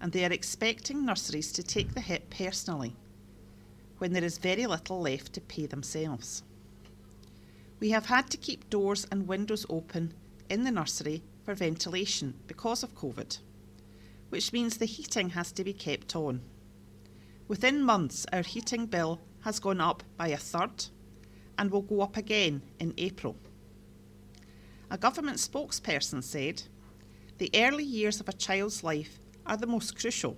[0.00, 2.94] and they are expecting nurseries to take the hit personally
[3.98, 6.42] when there is very little left to pay themselves.
[7.80, 10.14] We have had to keep doors and windows open
[10.48, 13.38] in the nursery for ventilation because of COVID,
[14.30, 16.40] which means the heating has to be kept on.
[17.47, 20.86] Within months, our heating bill has gone up by a third
[21.57, 23.36] and will go up again in April.
[24.90, 26.64] A government spokesperson said,
[27.38, 30.36] The early years of a child's life are the most crucial,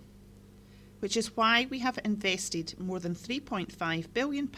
[0.98, 4.50] which is why we have invested more than £3.5 billion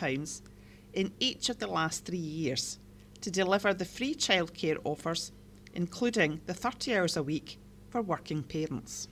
[0.95, 2.81] in each of the last three years
[3.21, 5.31] to deliver the free childcare offers,
[5.75, 7.59] including the 30 hours a week
[7.89, 9.09] for working parents.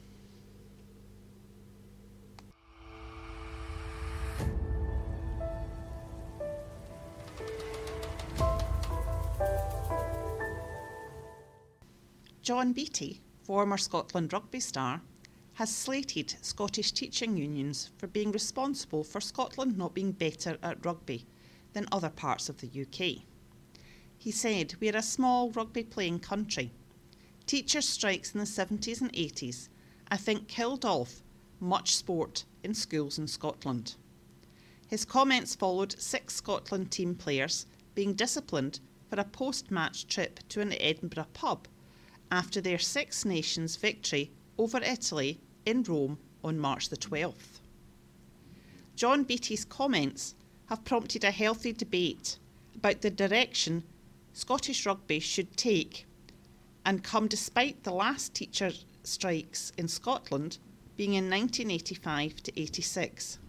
[12.48, 15.02] John Beattie, former Scotland rugby star,
[15.52, 21.26] has slated Scottish teaching unions for being responsible for Scotland not being better at rugby
[21.74, 23.24] than other parts of the UK.
[24.18, 26.72] He said, We're a small rugby playing country.
[27.46, 29.68] Teacher strikes in the 70s and 80s,
[30.10, 31.22] I think, killed off
[31.60, 33.94] much sport in schools in Scotland.
[34.88, 40.60] His comments followed six Scotland team players being disciplined for a post match trip to
[40.60, 41.68] an Edinburgh pub
[42.30, 47.60] after their Six Nations victory over Italy in Rome on March the 12th.
[48.96, 50.34] John Beattie's comments
[50.66, 52.38] have prompted a healthy debate
[52.74, 53.84] about the direction
[54.38, 56.06] Scottish rugby should take
[56.84, 58.70] and come despite the last teacher
[59.02, 60.58] strikes in Scotland
[60.96, 63.40] being in 1985 to 86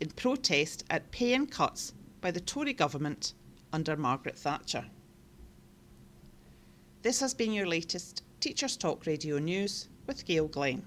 [0.00, 3.32] in protest at pay and cuts by the Tory government
[3.72, 4.84] under Margaret Thatcher.
[7.00, 10.86] This has been your latest Teachers Talk Radio News with Gail Glenn.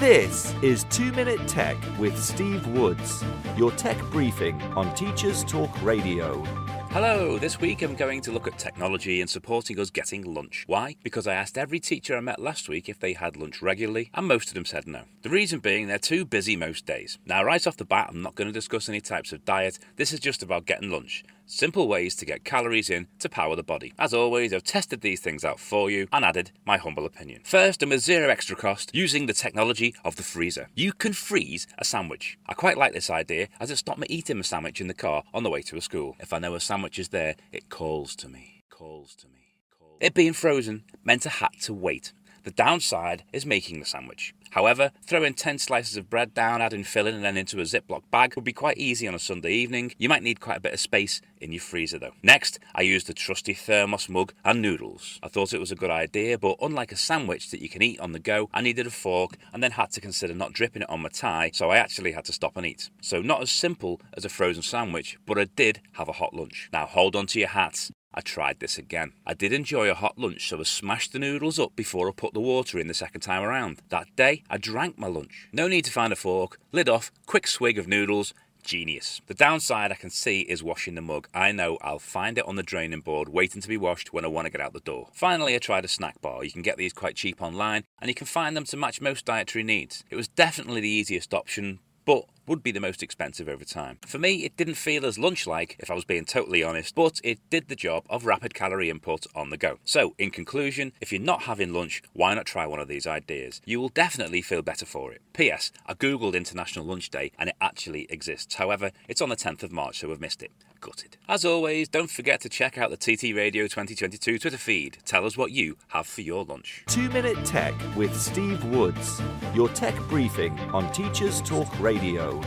[0.00, 3.22] This is 2 Minute Tech with Steve Woods,
[3.54, 6.42] your tech briefing on Teachers Talk Radio.
[6.88, 10.64] Hello, this week I'm going to look at technology and supporting us getting lunch.
[10.66, 10.96] Why?
[11.02, 14.26] Because I asked every teacher I met last week if they had lunch regularly, and
[14.26, 15.02] most of them said no.
[15.20, 17.18] The reason being they're too busy most days.
[17.26, 20.14] Now, right off the bat, I'm not going to discuss any types of diet, this
[20.14, 21.24] is just about getting lunch.
[21.50, 23.92] Simple ways to get calories in to power the body.
[23.98, 27.42] As always, I've tested these things out for you and added my humble opinion.
[27.44, 30.68] First, and with zero extra cost, using the technology of the freezer.
[30.76, 32.38] You can freeze a sandwich.
[32.46, 35.24] I quite like this idea as it stopped me eating a sandwich in the car
[35.34, 36.14] on the way to a school.
[36.20, 38.62] If I know a sandwich is there, it calls to me.
[38.70, 39.56] Calls to me.
[39.76, 39.98] Calls.
[40.00, 42.12] It being frozen meant I had to wait.
[42.44, 44.34] The downside is making the sandwich.
[44.50, 48.34] However, throwing 10 slices of bread down, adding filling, and then into a Ziploc bag
[48.34, 49.92] would be quite easy on a Sunday evening.
[49.96, 52.14] You might need quite a bit of space in your freezer though.
[52.22, 55.20] Next, I used the trusty thermos mug and noodles.
[55.22, 58.00] I thought it was a good idea, but unlike a sandwich that you can eat
[58.00, 60.90] on the go, I needed a fork and then had to consider not dripping it
[60.90, 62.90] on my tie, so I actually had to stop and eat.
[63.00, 66.68] So, not as simple as a frozen sandwich, but I did have a hot lunch.
[66.72, 67.92] Now, hold on to your hats.
[68.12, 69.12] I tried this again.
[69.24, 72.34] I did enjoy a hot lunch, so I smashed the noodles up before I put
[72.34, 73.82] the water in the second time around.
[73.88, 75.48] That day, I drank my lunch.
[75.52, 79.20] No need to find a fork, lid off, quick swig of noodles, Genius.
[79.26, 81.28] The downside I can see is washing the mug.
[81.34, 84.28] I know I'll find it on the draining board waiting to be washed when I
[84.28, 85.08] want to get out the door.
[85.12, 86.44] Finally, I tried a snack bar.
[86.44, 89.24] You can get these quite cheap online and you can find them to match most
[89.24, 90.04] dietary needs.
[90.10, 91.80] It was definitely the easiest option,
[92.10, 93.96] but would be the most expensive over time.
[94.04, 97.20] For me, it didn't feel as lunch like, if I was being totally honest, but
[97.22, 99.78] it did the job of rapid calorie input on the go.
[99.84, 103.60] So, in conclusion, if you're not having lunch, why not try one of these ideas?
[103.64, 105.22] You will definitely feel better for it.
[105.34, 105.70] P.S.
[105.86, 108.56] I googled International Lunch Day and it actually exists.
[108.56, 110.50] However, it's on the 10th of March, so we've missed it.
[110.80, 111.16] Gutted.
[111.28, 114.98] As always, don't forget to check out the TT Radio 2022 Twitter feed.
[115.04, 116.84] Tell us what you have for your lunch.
[116.88, 119.20] 2 Minute Tech with Steve Woods,
[119.54, 122.40] your tech briefing on Teachers Talk Radio.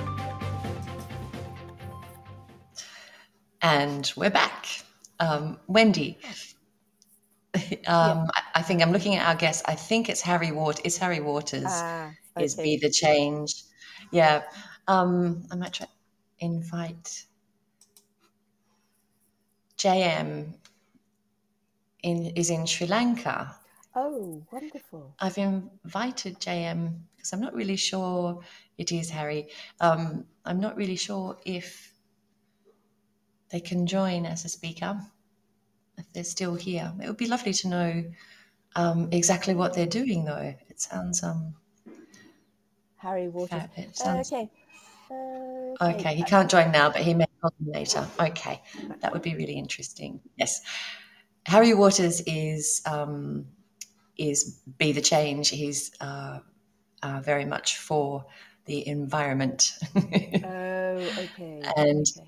[3.62, 4.68] And we're back.
[5.20, 6.18] Um, Wendy,
[7.88, 9.64] um, I, I think I'm looking at our guest.
[9.68, 10.82] I think it's Harry Waters.
[10.84, 11.66] It's Harry Waters.
[11.68, 13.64] Ah, Is be the change.
[14.12, 14.44] Yeah.
[14.88, 15.88] Um, I might try
[16.40, 17.26] invite
[19.84, 20.54] JM
[22.04, 23.54] in is in Sri Lanka.
[23.96, 25.14] Oh, wonderful.
[25.20, 28.42] I've invited JM because I'm not really sure
[28.78, 29.50] it is Harry.
[29.82, 31.94] Um, I'm not really sure if
[33.50, 35.00] they can join as a speaker,
[35.98, 36.92] if they're still here.
[37.02, 38.04] It would be lovely to know
[38.78, 40.56] um, exactly what they're doing, though.
[40.70, 41.54] It sounds um,
[42.96, 44.02] Harry Waters.
[44.04, 44.50] Uh, okay.
[45.12, 46.16] Uh, okay.
[46.16, 47.26] He can't join now, but he may
[47.60, 48.08] later.
[48.20, 48.62] Okay,
[49.02, 50.20] that would be really interesting.
[50.38, 50.62] Yes,
[51.46, 53.46] Harry Waters is um,
[54.18, 55.50] is be the change.
[55.50, 56.40] He's uh,
[57.02, 58.26] uh, very much for
[58.66, 59.74] the environment.
[60.96, 61.62] Oh, okay.
[61.76, 62.28] And- okay.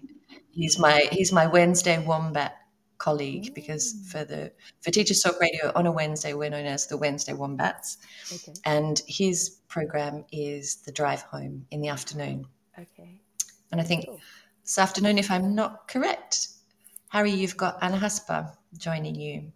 [0.51, 2.55] he's my he's my Wednesday Wombat
[2.97, 4.51] colleague because for the
[4.82, 7.97] for Teachers Talk Radio on a Wednesday we're known as the Wednesday Wombats,
[8.34, 8.53] Okay.
[8.66, 12.47] and his program is the drive home in the afternoon.
[12.80, 13.20] Okay.
[13.72, 14.20] And I think Cool.
[14.66, 16.47] This afternoon, if I'm not correct,
[17.09, 19.51] Harry, you've got Anna Hasper joining you,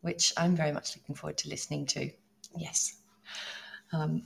[0.00, 2.10] which I'm very much looking forward to listening to.
[2.56, 2.96] Yes.
[3.92, 4.22] Um,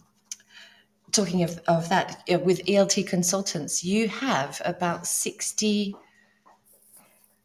[1.11, 5.97] talking of, of that, uh, with ELT consultants, you have about 60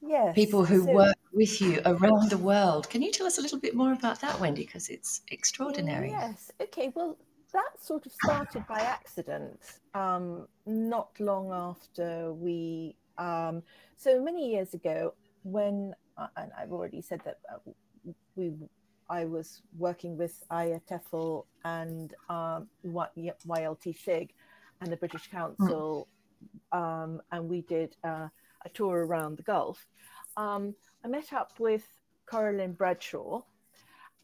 [0.03, 0.35] Yes.
[0.35, 2.87] people who so- work with you around the world.
[2.87, 4.63] Can you tell us a little bit more about that, Wendy?
[4.63, 6.11] Because it's extraordinary.
[6.11, 6.51] Yes.
[6.61, 6.91] Okay.
[6.93, 7.17] Well,
[7.53, 9.59] that sort of started by accident.
[9.93, 13.63] Um, not long after we, um,
[13.95, 17.71] so many years ago, when uh, and I've already said that uh,
[18.35, 18.53] we,
[19.09, 24.33] I was working with Aya Tefel and um, YLT SIG
[24.81, 26.07] and the British Council,
[26.73, 27.19] mm.
[27.31, 28.27] and we did uh,
[28.65, 29.85] a tour around the Gulf.
[30.37, 31.85] Um, I met up with
[32.29, 33.41] Caroline Bradshaw,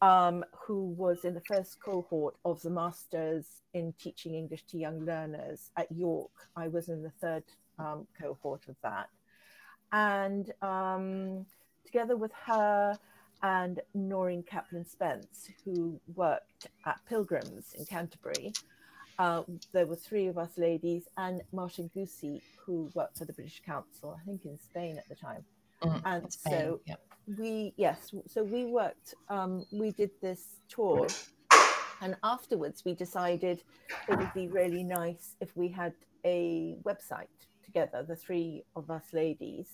[0.00, 5.04] um, who was in the first cohort of the Masters in Teaching English to Young
[5.04, 6.30] Learners at York.
[6.56, 7.44] I was in the third
[7.78, 9.08] um, cohort of that.
[9.92, 11.46] And um,
[11.84, 12.98] together with her
[13.42, 18.52] and Noreen Kaplan Spence, who worked at Pilgrims in Canterbury,
[19.18, 19.42] uh,
[19.72, 24.16] there were three of us ladies, and Martin Goosey, who worked for the British Council,
[24.20, 25.44] I think in Spain at the time.
[25.82, 27.00] Mm, and Spain, so yep
[27.36, 31.06] we yes so we worked um, we did this tour
[32.00, 33.62] and afterwards we decided
[34.08, 35.92] it would be really nice if we had
[36.24, 37.26] a website
[37.64, 39.66] together the three of us ladies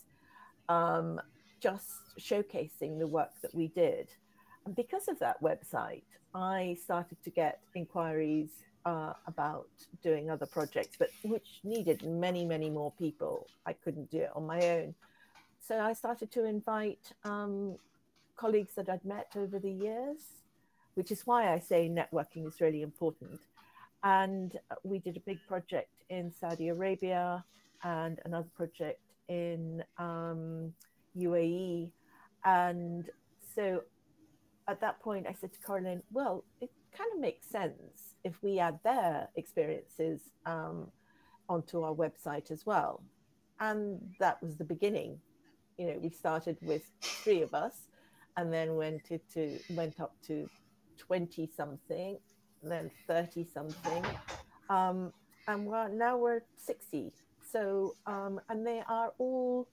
[0.69, 1.21] um,
[1.61, 4.09] just showcasing the work that we did.
[4.67, 6.03] And because of that website
[6.35, 8.51] i started to get inquiries
[8.85, 9.69] uh, about
[10.03, 13.47] doing other projects but which needed many many more people.
[13.65, 14.95] I couldn't do it on my own
[15.67, 17.77] so I started to invite um,
[18.37, 20.19] colleagues that I'd met over the years,
[20.95, 23.41] which is why I say networking is really important.
[24.03, 27.45] And we did a big project in Saudi Arabia
[27.83, 30.75] and another project in um,
[31.17, 31.91] UAE.
[32.45, 33.09] And
[33.55, 33.83] so
[34.69, 38.59] at that point, I said to Caroline, well, it kind of makes sense if we
[38.59, 40.89] add their experiences um,
[41.49, 43.03] onto our website as well.
[43.61, 45.21] And that was the beginning
[45.79, 47.89] you know, we started with three of us
[48.37, 50.49] and then went to, to went up to
[50.99, 52.18] 20 something,
[52.62, 54.05] then 30 something.
[54.70, 55.12] Um,
[55.47, 57.12] and we're, now we're 60.
[57.51, 59.68] So, um, and they are all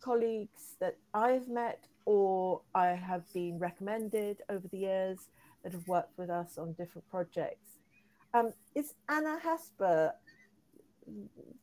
[0.00, 5.18] colleagues that I've met or I have been recommended over the years
[5.62, 7.76] that have worked with us on different projects.
[8.32, 10.14] Um, is Anna Hasper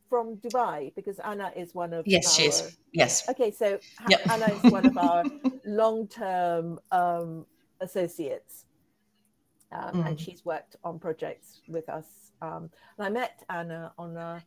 [0.09, 2.77] from Dubai because Anna is one of yes, our, she is.
[2.93, 3.27] Yes.
[3.29, 3.79] Okay, so
[4.09, 4.21] yep.
[4.29, 5.23] Anna is one of our
[5.65, 7.45] long-term um,
[7.81, 8.65] associates,
[9.71, 10.07] um, mm.
[10.07, 12.31] and she's worked on projects with us.
[12.41, 14.43] Um, and I met Anna on a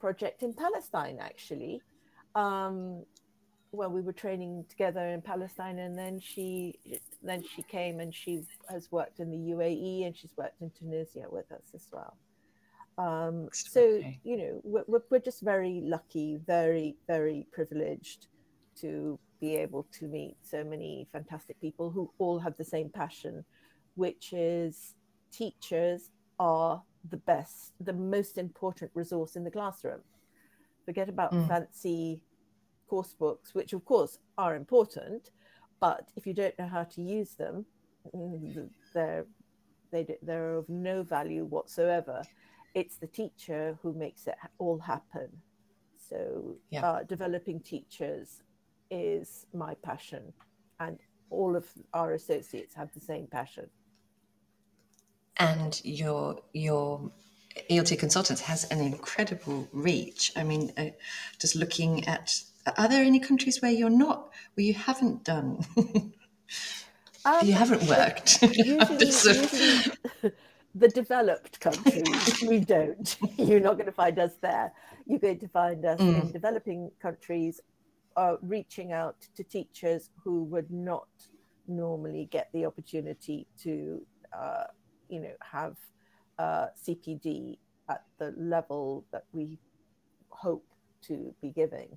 [0.00, 1.80] project in Palestine actually,
[2.34, 3.04] um,
[3.70, 6.78] when we were training together in Palestine, and then she
[7.22, 11.24] then she came and she has worked in the UAE and she's worked in Tunisia
[11.30, 12.16] with us as well.
[12.96, 14.20] Um, so okay.
[14.22, 18.28] you know we're, we're just very lucky, very very privileged
[18.80, 23.44] to be able to meet so many fantastic people who all have the same passion,
[23.96, 24.94] which is
[25.32, 30.00] teachers are the best, the most important resource in the classroom.
[30.84, 31.48] Forget about mm.
[31.48, 32.20] fancy
[32.88, 35.30] course books, which of course are important,
[35.80, 37.66] but if you don't know how to use them,
[38.14, 39.26] mm, they're
[39.90, 42.22] they, they're of no value whatsoever
[42.74, 45.28] it's the teacher who makes it all happen.
[46.08, 46.86] So, yeah.
[46.86, 48.42] uh, developing teachers
[48.90, 50.32] is my passion,
[50.80, 50.98] and
[51.30, 53.68] all of our associates have the same passion.
[55.38, 57.10] And your your
[57.70, 60.32] ELT Consultants has an incredible reach.
[60.36, 60.86] I mean, uh,
[61.40, 62.40] just looking at,
[62.76, 65.64] are there any countries where you're not, where you haven't done?
[67.26, 68.42] Um, you haven't worked.
[68.42, 70.32] Usually, usually,
[70.74, 73.16] the developed countries, we don't.
[73.38, 74.72] You're not going to find us there.
[75.06, 76.22] You're going to find us mm.
[76.22, 77.60] in developing countries
[78.16, 81.08] uh, reaching out to teachers who would not
[81.68, 84.04] normally get the opportunity to,
[84.36, 84.64] uh,
[85.08, 85.76] you know, have
[86.38, 87.58] uh, CPD
[87.88, 89.58] at the level that we
[90.30, 90.66] hope
[91.02, 91.96] to be giving.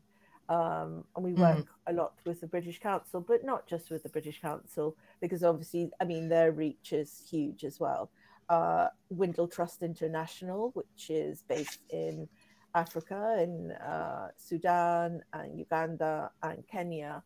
[0.50, 1.68] Um, and we work mm.
[1.88, 5.92] a lot with the British Council, but not just with the British Council, because obviously,
[6.00, 8.10] I mean, their reach is huge as well
[8.50, 12.28] uh, Windle Trust International, which is based in
[12.76, 17.24] Africa, in uh, Sudan and Uganda and Kenya.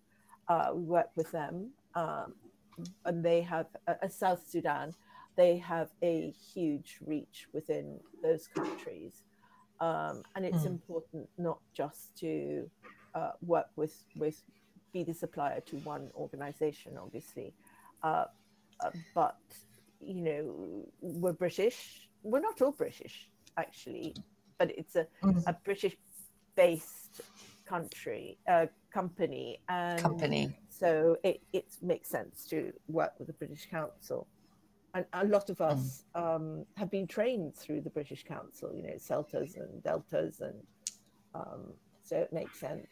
[0.48, 2.34] Uh, we work with them, um,
[3.06, 4.94] and they have a, uh, South Sudan.
[5.36, 9.24] They have a huge reach within those countries,
[9.80, 10.78] um, and it's mm.
[10.78, 12.70] important not just to
[13.16, 14.42] uh, work with with
[14.94, 17.54] be the supplier to one organization, obviously,
[18.04, 18.26] uh,
[18.82, 19.38] uh, but
[20.04, 22.10] you know, we're British.
[22.24, 24.16] We're not all British, actually,
[24.58, 25.44] but it's a, mm.
[25.48, 25.98] a British
[26.56, 27.22] based
[27.66, 29.60] country, uh, company.
[29.70, 30.56] And company.
[30.70, 34.28] So it, it makes sense to work with the British Council.
[34.94, 38.98] and a lot of us um, have been trained through the British Council, you know,
[38.98, 40.56] CELTAs and DELTAs, and
[41.34, 41.74] um,
[42.04, 42.88] so it makes sense.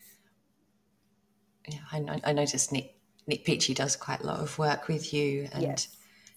[1.68, 2.96] Yeah, I, I noticed Nick
[3.28, 5.90] Nik Peachey does quite a lot of work with you, and Yes.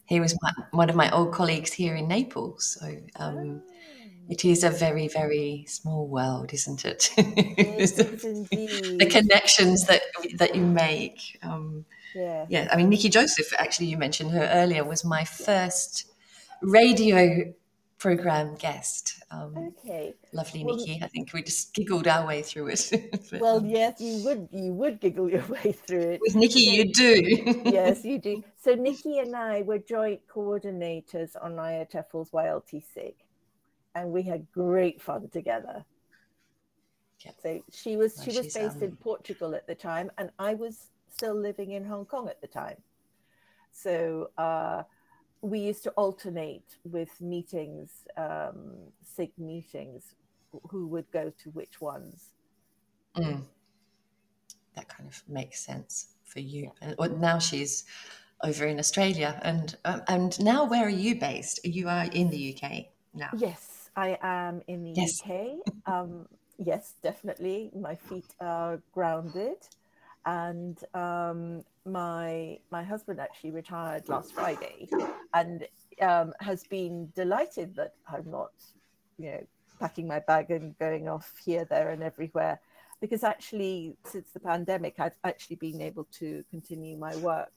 [0.07, 2.77] He was my, one of my old colleagues here in Naples.
[2.81, 3.63] So um,
[4.29, 7.11] it is a very very small world, isn't it?
[7.59, 10.03] Yes, is the connections that
[10.37, 11.39] that you make.
[11.43, 11.85] Um,
[12.15, 12.47] Yeah.
[12.49, 13.53] yeah, I mean Nikki Joseph.
[13.59, 14.85] Actually, you mentioned her earlier.
[14.85, 16.07] Was my first
[16.61, 17.53] radio
[17.99, 19.23] program guest.
[19.31, 20.15] Um, Okay.
[20.33, 20.99] lovely Well, Nikki.
[21.03, 22.91] I think we just giggled our way through it.
[23.31, 26.21] But, Well, um, yes, you would you would giggle your way through it.
[26.21, 27.13] with Nikki, you do.
[27.71, 28.43] yes, you do.
[28.63, 33.17] So Nikki and I were joint coordinators on IATEFL's YLT SIG,
[33.97, 35.85] and we had great fun together.
[37.25, 37.33] Yeah.
[37.43, 40.55] So she was Well, she was based in um, Portugal at the time, and I
[40.55, 42.77] was still living in Hong Kong at the time.
[43.73, 44.85] So uh,
[45.41, 50.15] we used to alternate with meetings, um, SIG meetings,
[50.71, 52.29] who would go to which ones.
[53.17, 53.43] Mm.
[54.77, 56.71] That kind of makes sense for you.
[56.81, 57.85] And well, now she's
[58.43, 61.65] over in Australia, and um, and now where are you based?
[61.65, 63.31] You are in the UK now.
[63.37, 65.23] Yes, I am in the Yes.
[65.23, 65.59] UK.
[65.87, 66.27] Um,
[66.59, 67.71] yes, definitely.
[67.75, 69.59] My feet are grounded,
[70.27, 74.89] and um, my my husband actually retired last Friday,
[75.35, 75.67] and
[76.01, 78.53] um, has been delighted that I'm not,
[79.19, 79.47] you know,
[79.79, 82.61] packing my bag and going off here, there, and everywhere.
[83.01, 87.51] Because actually, since the pandemic, I've actually been able to continue my work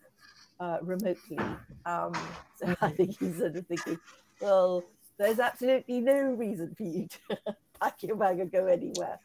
[0.60, 1.38] uh, remotely.
[1.86, 2.14] Um,
[2.56, 4.00] so I think he's sort of thinking,
[4.42, 4.84] well,
[5.18, 7.38] there's absolutely no reason for you to
[7.82, 9.20] pack your bag and go anywhere.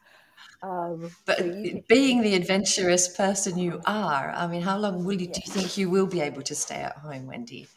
[0.63, 5.19] Um, But so you- being the adventurous person you are, I mean, how long will
[5.19, 7.67] you do you think you will be able to stay at home, Wendy?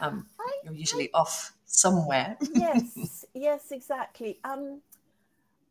[0.00, 2.36] Um, I- you're usually off somewhere.
[2.54, 4.38] yes, yes, exactly.
[4.44, 4.80] Um,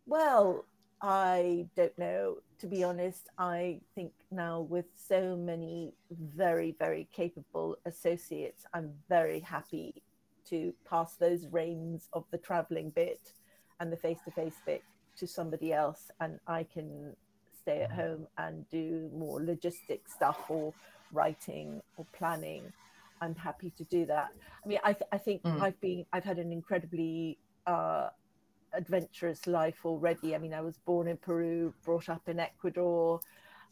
[0.05, 0.65] well,
[1.01, 2.37] I don't know.
[2.61, 9.39] To be honest, I think now with so many very, very capable associates, I'm very
[9.39, 10.03] happy
[10.49, 13.33] to pass those reins of the traveling bit
[13.79, 14.83] and the face-to-face bit
[15.17, 17.15] to somebody else, and I can
[17.59, 20.71] stay at home and do more logistic stuff or
[21.11, 22.71] writing or planning.
[23.21, 24.29] I'm happy to do that.
[24.63, 25.61] I mean, I, th- I think Mm.
[25.63, 28.09] I've been, I've had an incredibly uh,
[28.73, 30.35] adventurous life already.
[30.35, 33.19] I mean, I was born in Peru, brought up in Ecuador,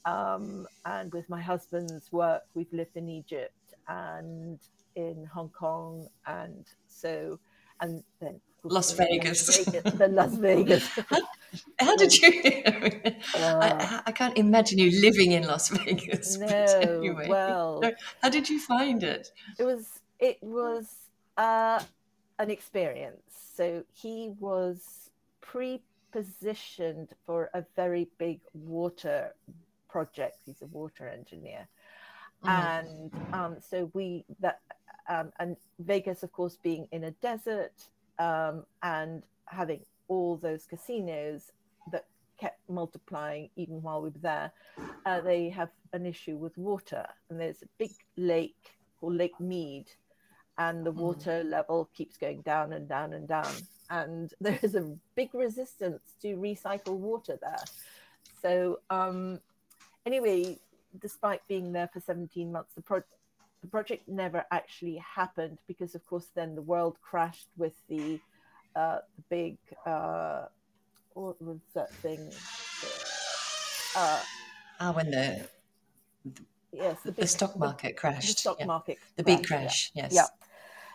[0.05, 3.53] um, and with my husband's work, we've lived in Egypt
[3.87, 4.59] and
[4.95, 7.39] in Hong Kong, and so,
[7.81, 9.65] and then Las Vegas.
[9.65, 10.87] Vegas, the Las Vegas.
[11.79, 12.31] How did you?
[13.35, 16.37] Uh, I, I can't imagine you living in Las Vegas.
[16.37, 17.27] no, anyway.
[17.27, 17.81] well,
[18.21, 19.31] How did you find it?
[19.57, 20.93] it was it was
[21.37, 21.81] uh,
[22.39, 23.21] an experience.
[23.55, 25.09] So he was
[25.41, 29.35] pre-positioned for a very big water
[29.89, 30.37] project.
[30.45, 31.67] He's a water engineer,
[32.43, 32.49] Mhm.
[32.49, 34.61] and um, so we that
[35.09, 41.51] um, and Vegas, of course, being in a desert um, and having all those casinos
[41.91, 42.05] that
[42.37, 44.51] kept multiplying even while we were there.
[45.05, 49.87] Uh, they have an issue with water, and there's a big lake called Lake Mead,
[50.59, 50.97] and the Mm.
[50.97, 53.51] water level keeps going down and down and down.
[53.89, 57.63] And there is a big resistance to recycle water there.
[58.41, 59.39] So, um,
[60.05, 60.59] anyway,
[61.01, 63.03] despite being there for 17 months, the, pro-
[63.61, 68.19] the project never actually happened because, of course, then the world crashed with the,
[68.75, 70.45] uh, the big, uh,
[71.13, 72.31] what was that thing?
[73.95, 74.21] Uh,
[74.81, 75.49] Ah, when the
[76.71, 78.39] yes, the, the stock market the crashed.
[78.39, 78.65] stock yeah.
[78.65, 80.03] market, The big crashed, yeah.
[80.03, 80.13] crash.
[80.13, 80.13] Yes.
[80.13, 80.48] Yeah.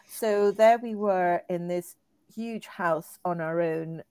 [0.06, 1.96] So there we were in this
[2.34, 4.02] huge house on our own.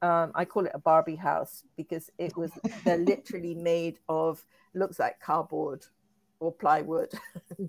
[0.00, 2.52] Um, I call it a Barbie house because it was
[2.84, 5.84] they're literally made of looks like cardboard
[6.40, 7.12] or plywood.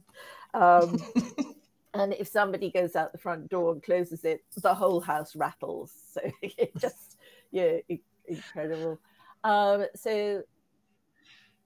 [0.54, 0.98] um,
[1.94, 5.92] and if somebody goes out the front door and closes it, the whole house rattles.
[6.14, 7.18] So it just
[7.52, 9.00] yeah, i- incredible.
[9.44, 10.44] Um, so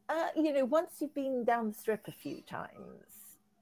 [0.09, 3.03] uh, you know, once you've been down the strip a few times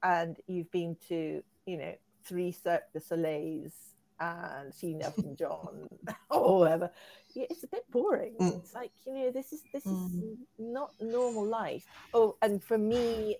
[0.02, 1.94] and you've been to, you know,
[2.26, 3.72] three Cirque du Soleils
[4.18, 5.88] and seen Elton John
[6.30, 6.90] or whatever,
[7.34, 8.34] yeah, it's a bit boring.
[8.40, 8.58] Mm.
[8.58, 10.36] It's like, you know, this is this is Mm.
[10.58, 11.84] not normal life.
[12.14, 13.36] Oh, and for me,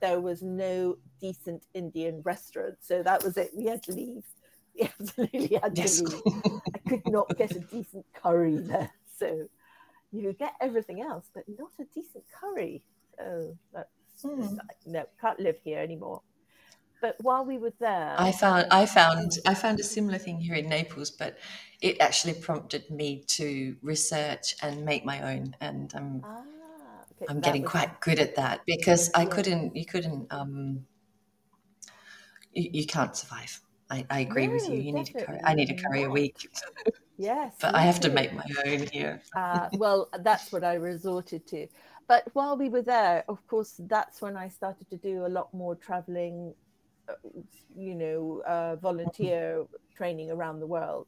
[0.00, 3.50] there was no decent Indian restaurant, so that was it.
[3.56, 4.22] We had to leave.
[4.78, 5.96] We absolutely had Yes.
[5.98, 6.22] to leave.
[6.74, 9.48] I could not get a decent curry there, so
[10.12, 12.84] you could get everything else, but not a decent curry.
[13.18, 13.88] So that's
[14.24, 14.58] Mm.
[14.86, 16.22] no, can't live here anymore.
[17.00, 20.54] But while we were there, I found I found I found a similar thing here
[20.54, 21.38] in Naples, but
[21.80, 27.40] it actually prompted me to research and make my own, and I'm ah, okay, I'm
[27.40, 29.30] that getting was- quite good at that because I Yeah.
[29.34, 30.86] couldn't you couldn't um
[32.52, 33.60] you, you can't survive.
[33.90, 34.78] I, I agree with you.
[34.78, 35.40] You need a curry.
[35.44, 36.36] I need a curry a week,
[37.16, 39.22] Yes, but I have to make my own here.
[39.34, 41.68] uh, well, that's what I resorted to.
[42.08, 45.54] But while we were there, of course, that's when I started to do a lot
[45.54, 46.54] more traveling,
[47.76, 49.64] you know, uh, volunteer
[49.96, 51.06] training around the world.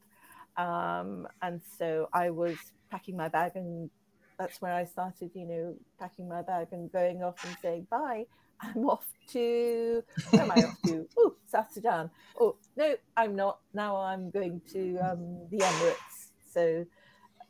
[0.57, 2.57] Um, and so I was
[2.89, 3.89] packing my bag, and
[4.37, 8.25] that's where I started, you know, packing my bag and going off and saying, bye.
[8.61, 11.07] I'm off to, where am I off to?
[11.17, 12.09] Oh, South Sudan.
[12.39, 13.59] Oh, no, I'm not.
[13.73, 16.29] Now I'm going to um, the Emirates.
[16.49, 16.85] So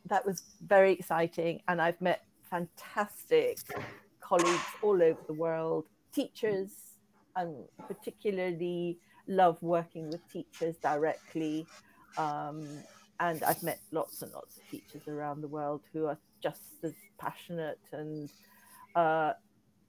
[0.06, 3.58] that was very exciting and i've met fantastic
[4.20, 6.72] colleagues all over the world teachers
[7.36, 7.46] i
[7.88, 11.68] particularly love working with teachers directly
[12.18, 12.84] um,
[13.20, 16.94] and i've met lots and lots of teachers around the world who are just as
[17.20, 18.30] passionate and
[18.96, 19.34] uh,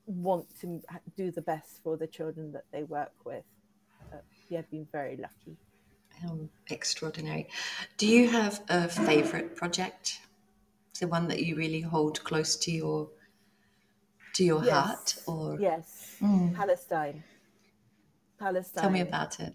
[0.07, 0.81] want to
[1.17, 3.45] do the best for the children that they work with
[4.13, 4.19] uh,
[4.49, 5.57] yeah i've been very lucky
[6.23, 7.49] Um, extraordinary.
[7.97, 10.21] Do you have a favorite project?
[11.01, 13.09] The one that you really hold close to your
[14.35, 16.55] to your heart, or yes Mm.
[16.55, 17.23] palestine
[18.39, 19.55] palestine tell me about it.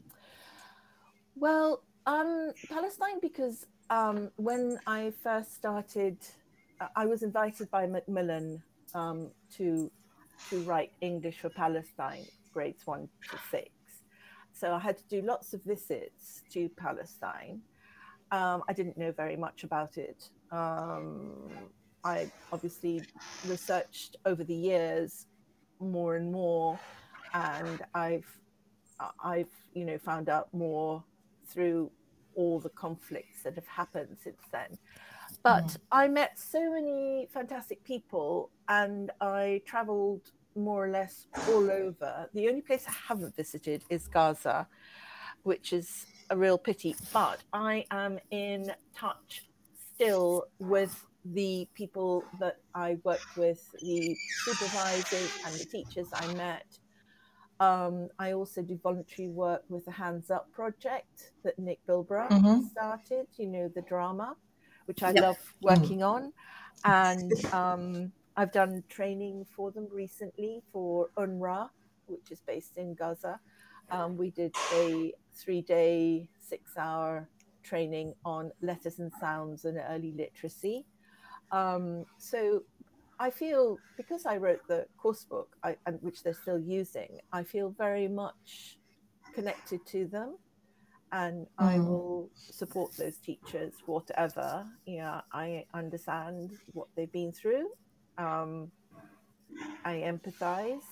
[1.36, 6.18] Well, um, Palestine, because um, when I first started,
[6.96, 8.62] I was invited by Macmillan
[8.94, 9.92] um, to
[10.50, 13.70] to write English for Palestine, grades one to six.
[14.54, 17.62] So I had to do lots of visits to Palestine.
[18.32, 20.30] Um, I didn't know very much about it.
[20.52, 21.50] Um,
[22.04, 23.02] I obviously
[23.48, 25.26] researched over the years
[25.80, 26.80] more and more,
[27.34, 28.28] and I've
[29.24, 31.04] I've you know found out more
[31.48, 31.92] through
[32.36, 34.78] all the conflicts that have happened since then.
[35.44, 35.78] But mm.
[35.92, 42.30] I met so many fantastic people and I traveled more or less all over.
[42.34, 44.68] The only place I haven't visited is Gaza,
[45.44, 46.96] which is a real pity.
[47.14, 49.46] But I am in touch
[49.96, 56.66] still with the people that I worked with, the supervisors and the teachers I met.
[57.60, 62.70] Um, I also do voluntary work with the Hands Up project that Nick Bilbrough Mhm.
[62.72, 64.36] started, you know, the drama,
[64.86, 66.32] which I love working on.
[66.86, 71.70] And um, I've done training for them recently for UNRWA,
[72.08, 73.40] which is based in Gaza.
[73.92, 77.28] Um, we did a three day, six hour
[77.64, 80.86] training on letters and sounds and early literacy.
[81.52, 82.64] Um, so
[83.20, 87.44] I feel because I wrote the course book, I, and which they're still using, I
[87.44, 88.78] feel very much
[89.36, 90.38] connected to them,
[91.12, 91.86] and I Mm.
[91.88, 94.66] will support those teachers, whatever.
[94.86, 97.70] Yeah, I understand what they've been through.
[98.18, 98.72] Um,
[99.86, 100.84] I empathize.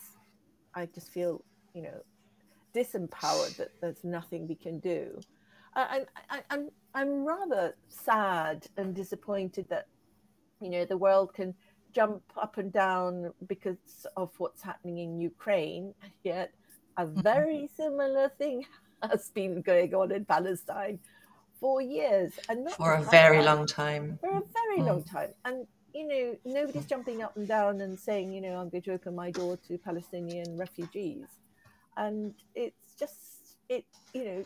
[0.76, 2.02] I just feel, you know,
[2.76, 5.20] disempowered that there's nothing we can do.
[5.76, 9.86] I, I, I, I'm I'm rather sad and disappointed that
[10.62, 11.54] you know the world can
[11.98, 15.86] jump up and down because of what's happening in Ukraine,
[16.24, 16.50] yet
[17.04, 18.58] a very similar thing
[19.02, 21.00] has been going on in Palestine
[21.60, 24.06] for years and not For a very long time.
[24.22, 24.90] for a very hmm.
[24.90, 25.32] long time.
[25.46, 25.58] And
[25.98, 26.26] you know,
[26.60, 29.58] nobody's jumping up and down and saying, you know, I'm going to open my door
[29.68, 31.26] to Palestinian refugees.
[32.04, 33.22] And it's just
[33.76, 34.40] it, you know,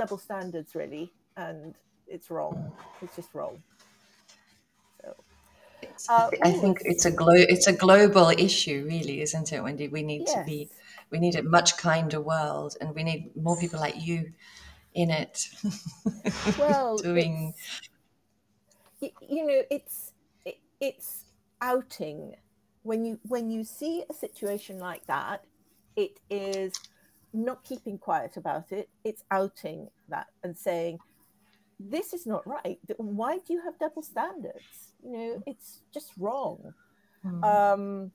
[0.00, 1.06] double standards really,
[1.38, 1.74] and
[2.06, 2.58] it's wrong.
[3.00, 3.56] It's just wrong.
[6.08, 9.88] Uh, I think it's a glo- it's a global issue, really, isn't it, Wendy?
[9.88, 10.70] We need to be
[11.10, 14.32] we need a much kinder world, and we need more people like you
[14.94, 15.48] in it,
[16.58, 17.54] Well, doing.
[19.00, 20.12] you know it's
[20.44, 21.24] it, it's
[21.60, 22.34] outing.
[22.82, 25.44] When you when you see a situation like that
[25.96, 26.72] it is
[27.32, 28.88] not keeping quiet about it.
[29.04, 30.98] It's outing that and saying
[31.80, 32.78] this is not right.
[32.96, 36.74] Why do you have double standards you know it's just wrong
[37.24, 37.42] Mm.
[37.44, 38.12] um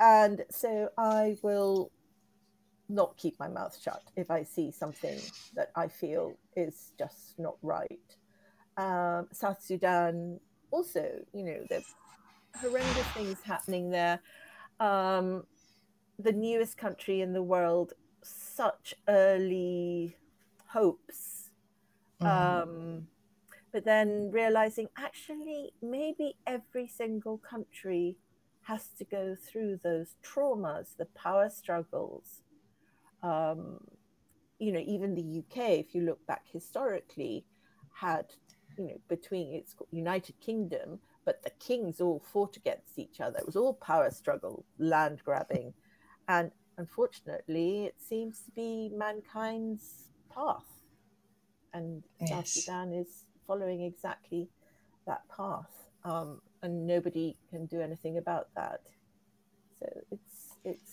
[0.00, 1.90] and so i will
[2.88, 5.18] not keep my mouth shut if i see something
[5.54, 8.16] that i feel is just not right
[8.76, 10.38] um, South Sudan,
[10.70, 11.94] also, you know, there's
[12.60, 14.20] horrendous things happening there.
[14.80, 15.44] Um,
[16.18, 20.16] the newest country in the world, such early
[20.68, 21.50] hopes.
[22.20, 23.06] Um,
[23.76, 28.16] but then realizing actually, maybe every single country
[28.62, 32.40] has to go through those traumas, the power struggles,
[33.22, 33.76] um,
[34.58, 37.44] you know, even the UK, if you look back historically,
[37.92, 38.24] had,
[38.78, 43.40] you know, between its United Kingdom, but the kings all fought against each other.
[43.40, 45.74] It was all power struggle, land grabbing.
[46.28, 50.64] And unfortunately, it seems to be mankind's path.
[51.74, 52.30] And yes.
[52.30, 54.48] South Sudan is following exactly
[55.06, 55.70] that path.
[56.04, 58.80] Um, and nobody can do anything about that.
[59.78, 60.92] So it's it's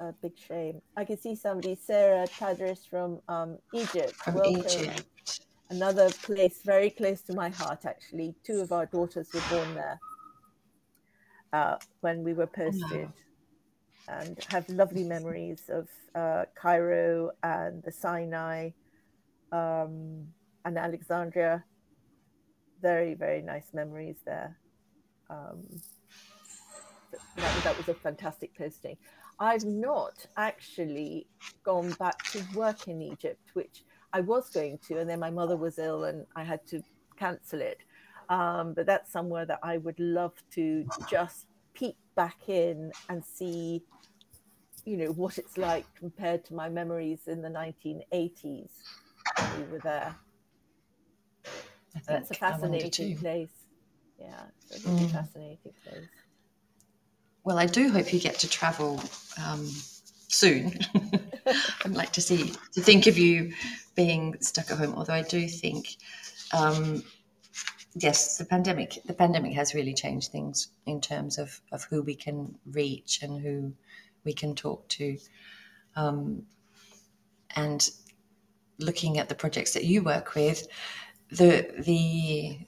[0.00, 0.80] a big shame.
[0.96, 4.14] I can see somebody, Sarah Tadris from um, Egypt.
[4.14, 4.60] From Welcome.
[4.60, 5.40] Egypt.
[5.70, 8.34] Another place very close to my heart, actually.
[8.44, 10.00] Two of our daughters were born there
[11.52, 13.08] uh, when we were posted.
[13.08, 13.12] Oh,
[14.08, 18.70] and have lovely memories of uh, Cairo and the Sinai
[19.52, 20.26] um,
[20.64, 21.64] and Alexandria.
[22.82, 24.58] Very, very nice memories there.
[25.30, 25.62] Um,
[27.36, 28.96] that, that was a fantastic posting.
[29.38, 31.26] I've not actually
[31.64, 35.56] gone back to work in Egypt, which I was going to, and then my mother
[35.56, 36.82] was ill and I had to
[37.16, 37.78] cancel it.
[38.28, 43.82] Um, but that's somewhere that I would love to just peek back in and see,
[44.84, 48.70] you know, what it's like compared to my memories in the 1980s
[49.36, 50.14] when we were there.
[52.06, 53.50] That's a fascinating place.
[54.18, 55.10] Yeah, it's a really mm.
[55.12, 56.08] fascinating place.
[57.44, 59.02] Well, I do hope you get to travel
[59.44, 59.66] um,
[60.28, 60.78] soon.
[61.84, 63.52] I'd like to see to think of you
[63.94, 64.94] being stuck at home.
[64.94, 65.96] Although I do think,
[66.52, 67.02] um,
[67.94, 72.14] yes, the pandemic the pandemic has really changed things in terms of of who we
[72.14, 73.72] can reach and who
[74.24, 75.18] we can talk to,
[75.96, 76.44] um,
[77.56, 77.90] and
[78.78, 80.66] looking at the projects that you work with,
[81.32, 82.58] the the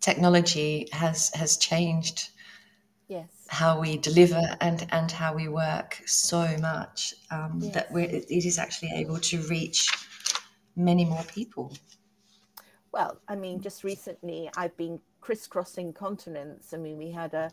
[0.00, 2.30] technology has has changed
[3.08, 3.28] yes.
[3.48, 7.74] how we deliver and and how we work so much um, yes.
[7.74, 9.88] that we it is actually able to reach
[10.76, 11.72] many more people.
[12.92, 16.74] Well i mean just recently i've been crisscrossing continents.
[16.74, 17.50] I mean we had a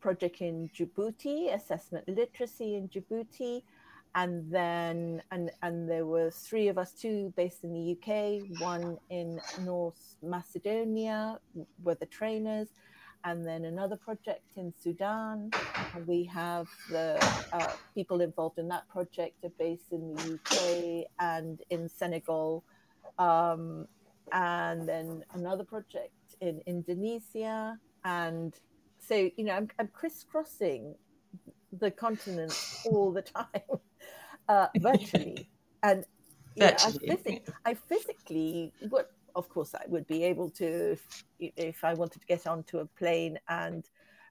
[0.00, 3.62] project in djibouti assessment literacy in djibouti
[4.14, 8.98] and then and and there were three of us two based in the uk one
[9.08, 11.38] in north macedonia
[11.82, 12.68] were the trainers
[13.24, 15.50] and then another project in Sudan.
[16.06, 17.18] We have the
[17.52, 22.64] uh, people involved in that project are based in the UK and in Senegal,
[23.18, 23.86] um,
[24.32, 27.78] and then another project in Indonesia.
[28.04, 28.54] And
[28.98, 30.94] so, you know, I'm, I'm crisscrossing
[31.72, 32.52] the continent
[32.86, 33.78] all the time,
[34.48, 35.48] uh, virtually.
[35.82, 36.04] and
[36.54, 41.84] yeah, I, phys- I physically, would, of course, I would be able to, if, if
[41.84, 43.84] I wanted to get onto a plane and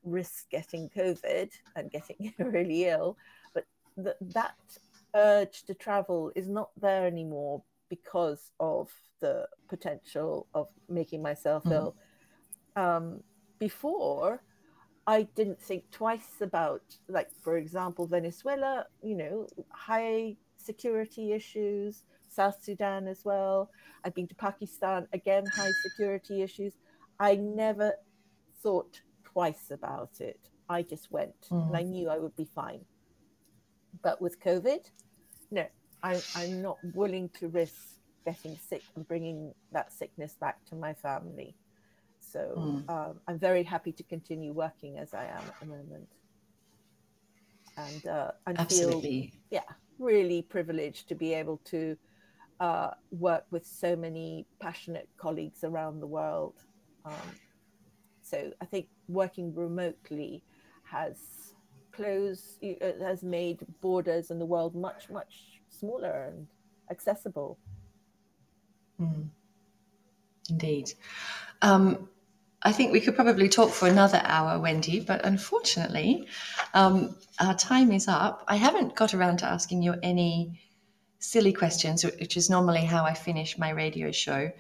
[0.03, 3.18] risk getting COVID and getting really ill.
[3.53, 3.66] But
[4.01, 4.55] th- that
[5.16, 8.89] urge to travel is not there anymore because of
[9.20, 11.74] the potential of making myself mm-hmm.
[11.74, 11.95] ill.
[12.76, 13.22] Um,
[13.59, 14.41] before,
[15.12, 22.64] I didn't think twice about, like, for example, Venezuela, you know, high security issues, South
[22.64, 23.72] Sudan as well.
[24.05, 26.76] I've been to Pakistan, again, high security issues.
[27.20, 27.91] I never
[28.64, 30.39] thought twice about it.
[30.70, 31.68] I just went mm.
[31.68, 32.86] and I knew I would be fine.
[34.01, 34.89] But with COVID,
[35.51, 35.66] no,
[36.01, 40.93] I, I'm not willing to risk getting sick and bringing that sickness back to my
[40.93, 41.57] family.
[42.32, 42.90] So mm.
[42.90, 46.08] um, I'm very happy to continue working as I am at the moment.
[47.78, 49.32] And uh, I Absolutely.
[49.50, 51.98] feel, yeah, really privileged to be able to
[52.60, 56.56] uh, work with so many passionate colleagues around the world.
[57.06, 57.14] Um,
[58.22, 60.44] so I think working remotely
[60.84, 61.18] has
[61.92, 66.48] closed, has made borders in the world much, much smaller and
[66.90, 67.58] accessible.
[69.02, 69.30] Mm.
[70.50, 70.94] Indeed.
[71.62, 72.10] Um,
[72.64, 76.28] I think we could probably talk for another hour, Wendy, but unfortunately,
[76.74, 78.43] um, our time is up.
[78.47, 80.62] I haven't got around to asking you any
[81.18, 84.51] silly questions, which is normally how I finish my radio show.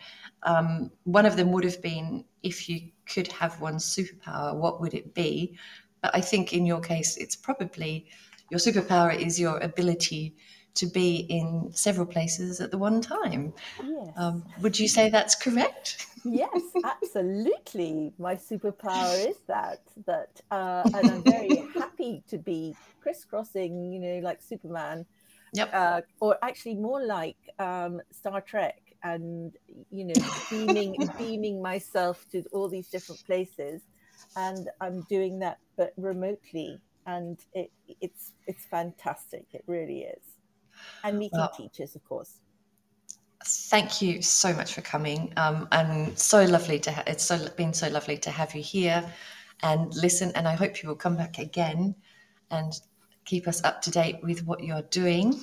[0.43, 4.95] Um, one of them would have been if you could have one superpower, what would
[4.95, 5.57] it be?
[6.01, 8.07] But I think in your case, it's probably
[8.49, 10.35] your superpower is your ability
[10.75, 13.53] to be in several places at the one time.
[13.83, 14.13] Yes.
[14.17, 16.07] Um, would you say that's correct?
[16.23, 18.13] yes, absolutely.
[18.17, 23.91] My superpower is that that, uh, and I'm very happy to be crisscrossing.
[23.91, 25.05] You know, like Superman
[25.53, 25.69] Yep.
[25.73, 29.53] Uh, or actually more like um, Star Trek and
[29.89, 30.13] you know
[30.49, 33.81] beaming beaming myself to all these different places
[34.35, 40.30] and I'm doing that but remotely and it it's it's fantastic it really is
[41.03, 42.37] and meeting well, teachers, of course.
[43.43, 45.33] Thank you so much for coming.
[45.37, 49.03] Um, and so lovely to ha- it's so been so lovely to have you here
[49.63, 50.31] and listen.
[50.35, 51.95] And I hope you will come back again
[52.51, 52.73] and
[53.25, 55.39] keep us up to date with what you're doing.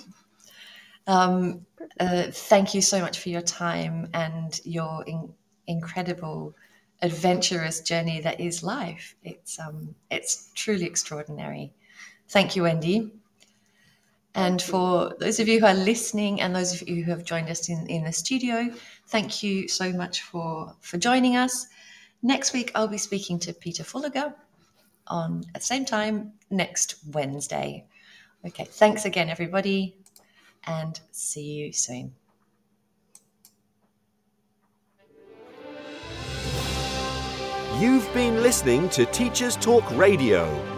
[1.06, 1.66] Um,
[1.98, 5.32] uh, thank you so much for your time and your in-
[5.66, 6.54] incredible
[7.02, 9.16] adventurous journey that is life.
[9.22, 11.72] It's um, it's truly extraordinary.
[12.28, 13.12] Thank you, Wendy.
[14.34, 17.48] And for those of you who are listening and those of you who have joined
[17.48, 18.70] us in, in the studio,
[19.08, 21.66] thank you so much for, for joining us.
[22.22, 24.34] Next week, I'll be speaking to Peter Fulliger
[25.06, 27.86] on at the same time next Wednesday.
[28.46, 29.96] Okay, thanks again, everybody,
[30.66, 32.12] and see you soon.
[37.80, 40.77] You've been listening to Teachers Talk Radio.